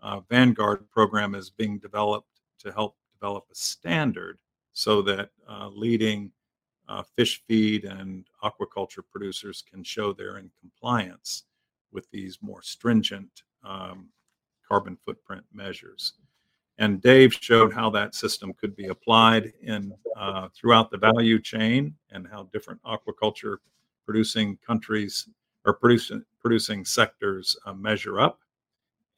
uh, 0.02 0.20
Vanguard 0.28 0.88
program 0.90 1.34
is 1.34 1.50
being 1.50 1.78
developed 1.78 2.40
to 2.60 2.72
help 2.72 2.96
develop 3.12 3.44
a 3.50 3.54
standard 3.54 4.38
so 4.72 5.02
that 5.02 5.30
uh, 5.48 5.68
leading 5.72 6.30
uh, 6.88 7.02
fish 7.16 7.42
feed 7.46 7.84
and 7.84 8.24
aquaculture 8.42 9.02
producers 9.10 9.62
can 9.70 9.82
show 9.84 10.12
they're 10.12 10.38
in 10.38 10.50
compliance 10.60 11.44
with 11.92 12.10
these 12.10 12.38
more 12.42 12.62
stringent 12.62 13.42
um, 13.64 14.08
carbon 14.66 14.96
footprint 15.04 15.44
measures. 15.52 16.14
And 16.78 17.02
Dave 17.02 17.34
showed 17.34 17.72
how 17.72 17.90
that 17.90 18.14
system 18.14 18.52
could 18.52 18.76
be 18.76 18.86
applied 18.86 19.52
in 19.62 19.92
uh, 20.16 20.48
throughout 20.54 20.90
the 20.90 20.98
value 20.98 21.40
chain 21.40 21.94
and 22.10 22.26
how 22.26 22.48
different 22.52 22.80
aquaculture 22.84 23.56
producing 24.06 24.56
countries 24.64 25.28
or 25.64 25.74
producing 25.74 26.24
producing 26.40 26.84
sectors 26.84 27.56
uh, 27.66 27.74
measure 27.74 28.20
up, 28.20 28.38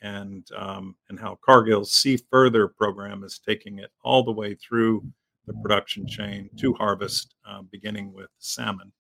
and 0.01 0.49
um, 0.57 0.97
and 1.11 1.21
how 1.21 1.39
Cargill's 1.43 1.93
Sea 1.93 2.19
Further 2.31 2.67
program 2.67 3.25
is 3.25 3.39
taking 3.39 3.79
it 3.79 3.91
all 4.03 4.25
the 4.25 4.33
way 4.33 4.55
through 4.55 5.05
the 5.47 5.55
production 5.55 6.07
chain 6.07 6.51
to 6.57 6.75
harvest, 6.75 7.35
uh, 7.49 7.63
beginning 7.71 8.13
with 8.13 8.29
salmon. 8.39 8.93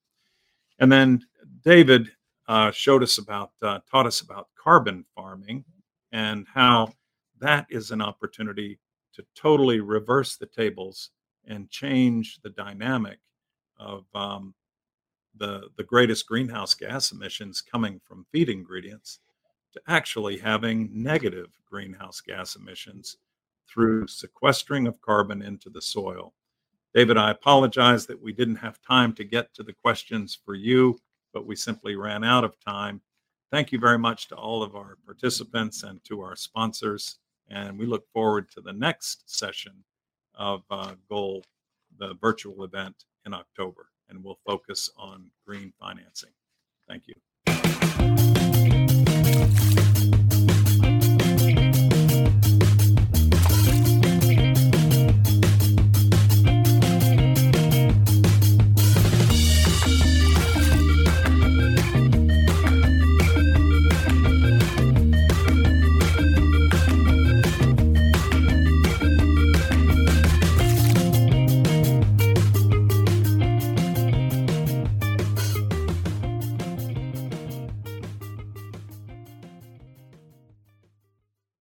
And 0.78 0.91
then 0.91 1.20
David 1.62 2.09
uh, 2.49 2.70
showed 2.70 3.03
us 3.03 3.18
about, 3.18 3.53
uh, 3.62 3.80
taught 3.91 4.07
us 4.07 4.20
about 4.20 4.49
carbon 4.62 5.05
farming 5.14 5.64
and 6.12 6.47
how 6.53 6.93
that 7.38 7.66
is 7.70 7.91
an 7.91 8.03
opportunity 8.03 8.78
to 9.14 9.24
totally 9.34 9.80
reverse 9.80 10.36
the 10.36 10.47
tables 10.47 11.11
and 11.47 11.70
change 11.70 12.41
the 12.43 12.51
dynamic 12.51 13.18
of 13.78 14.05
um, 14.14 14.55
the, 15.36 15.68
the 15.76 15.84
greatest 15.84 16.26
greenhouse 16.26 16.74
gas 16.74 17.12
emissions 17.12 17.61
coming 17.62 18.01
from 18.05 18.26
feed 18.32 18.49
ingredients 18.49 19.20
to 19.72 19.80
actually 19.88 20.38
having 20.38 20.91
negative 20.93 21.49
greenhouse 21.68 22.20
gas 22.20 22.57
emissions 22.57 23.16
through 23.73 24.07
sequestering 24.09 24.87
of 24.87 25.01
carbon 25.01 25.43
into 25.43 25.71
the 25.71 25.83
soil. 25.83 26.35
David, 26.95 27.16
I 27.16 27.31
apologize 27.31 28.07
that 28.07 28.21
we 28.21 28.33
didn't 28.33 28.57
have 28.57 28.83
time 28.83 29.12
to 29.14 29.25
get 29.25 29.55
to 29.55 29.62
the 29.62 29.73
questions 29.73 30.37
for 30.45 30.55
you, 30.55 30.99
but 31.33 31.47
we 31.47 31.55
simply 31.55 31.95
ran 31.95 32.25
out 32.25 32.45
of 32.45 32.59
time. 32.61 33.01
Thank 33.53 33.71
you 33.73 33.79
very 33.79 33.99
much 33.99 34.29
to 34.29 34.37
all 34.37 34.62
of 34.62 34.75
our 34.75 34.97
participants 35.05 35.83
and 35.85 36.03
to 36.05 36.21
our 36.21 36.37
sponsors. 36.37 37.18
And 37.49 37.79
we 37.79 37.87
look 37.87 38.07
forward 38.12 38.51
to 38.53 38.61
the 38.61 38.73
next 38.73 39.31
session 39.31 39.73
of 40.35 40.62
uh, 40.71 40.95
Goal, 41.09 41.45
the 41.99 42.14
virtual 42.21 42.64
event 42.64 43.05
in 43.27 43.35
October. 43.35 43.89
And 44.09 44.25
we'll 44.25 44.39
focus 44.47 44.91
on 44.97 45.31
green 45.47 45.73
financing. 45.79 46.31
Thank 46.89 47.07
you. 47.07 47.14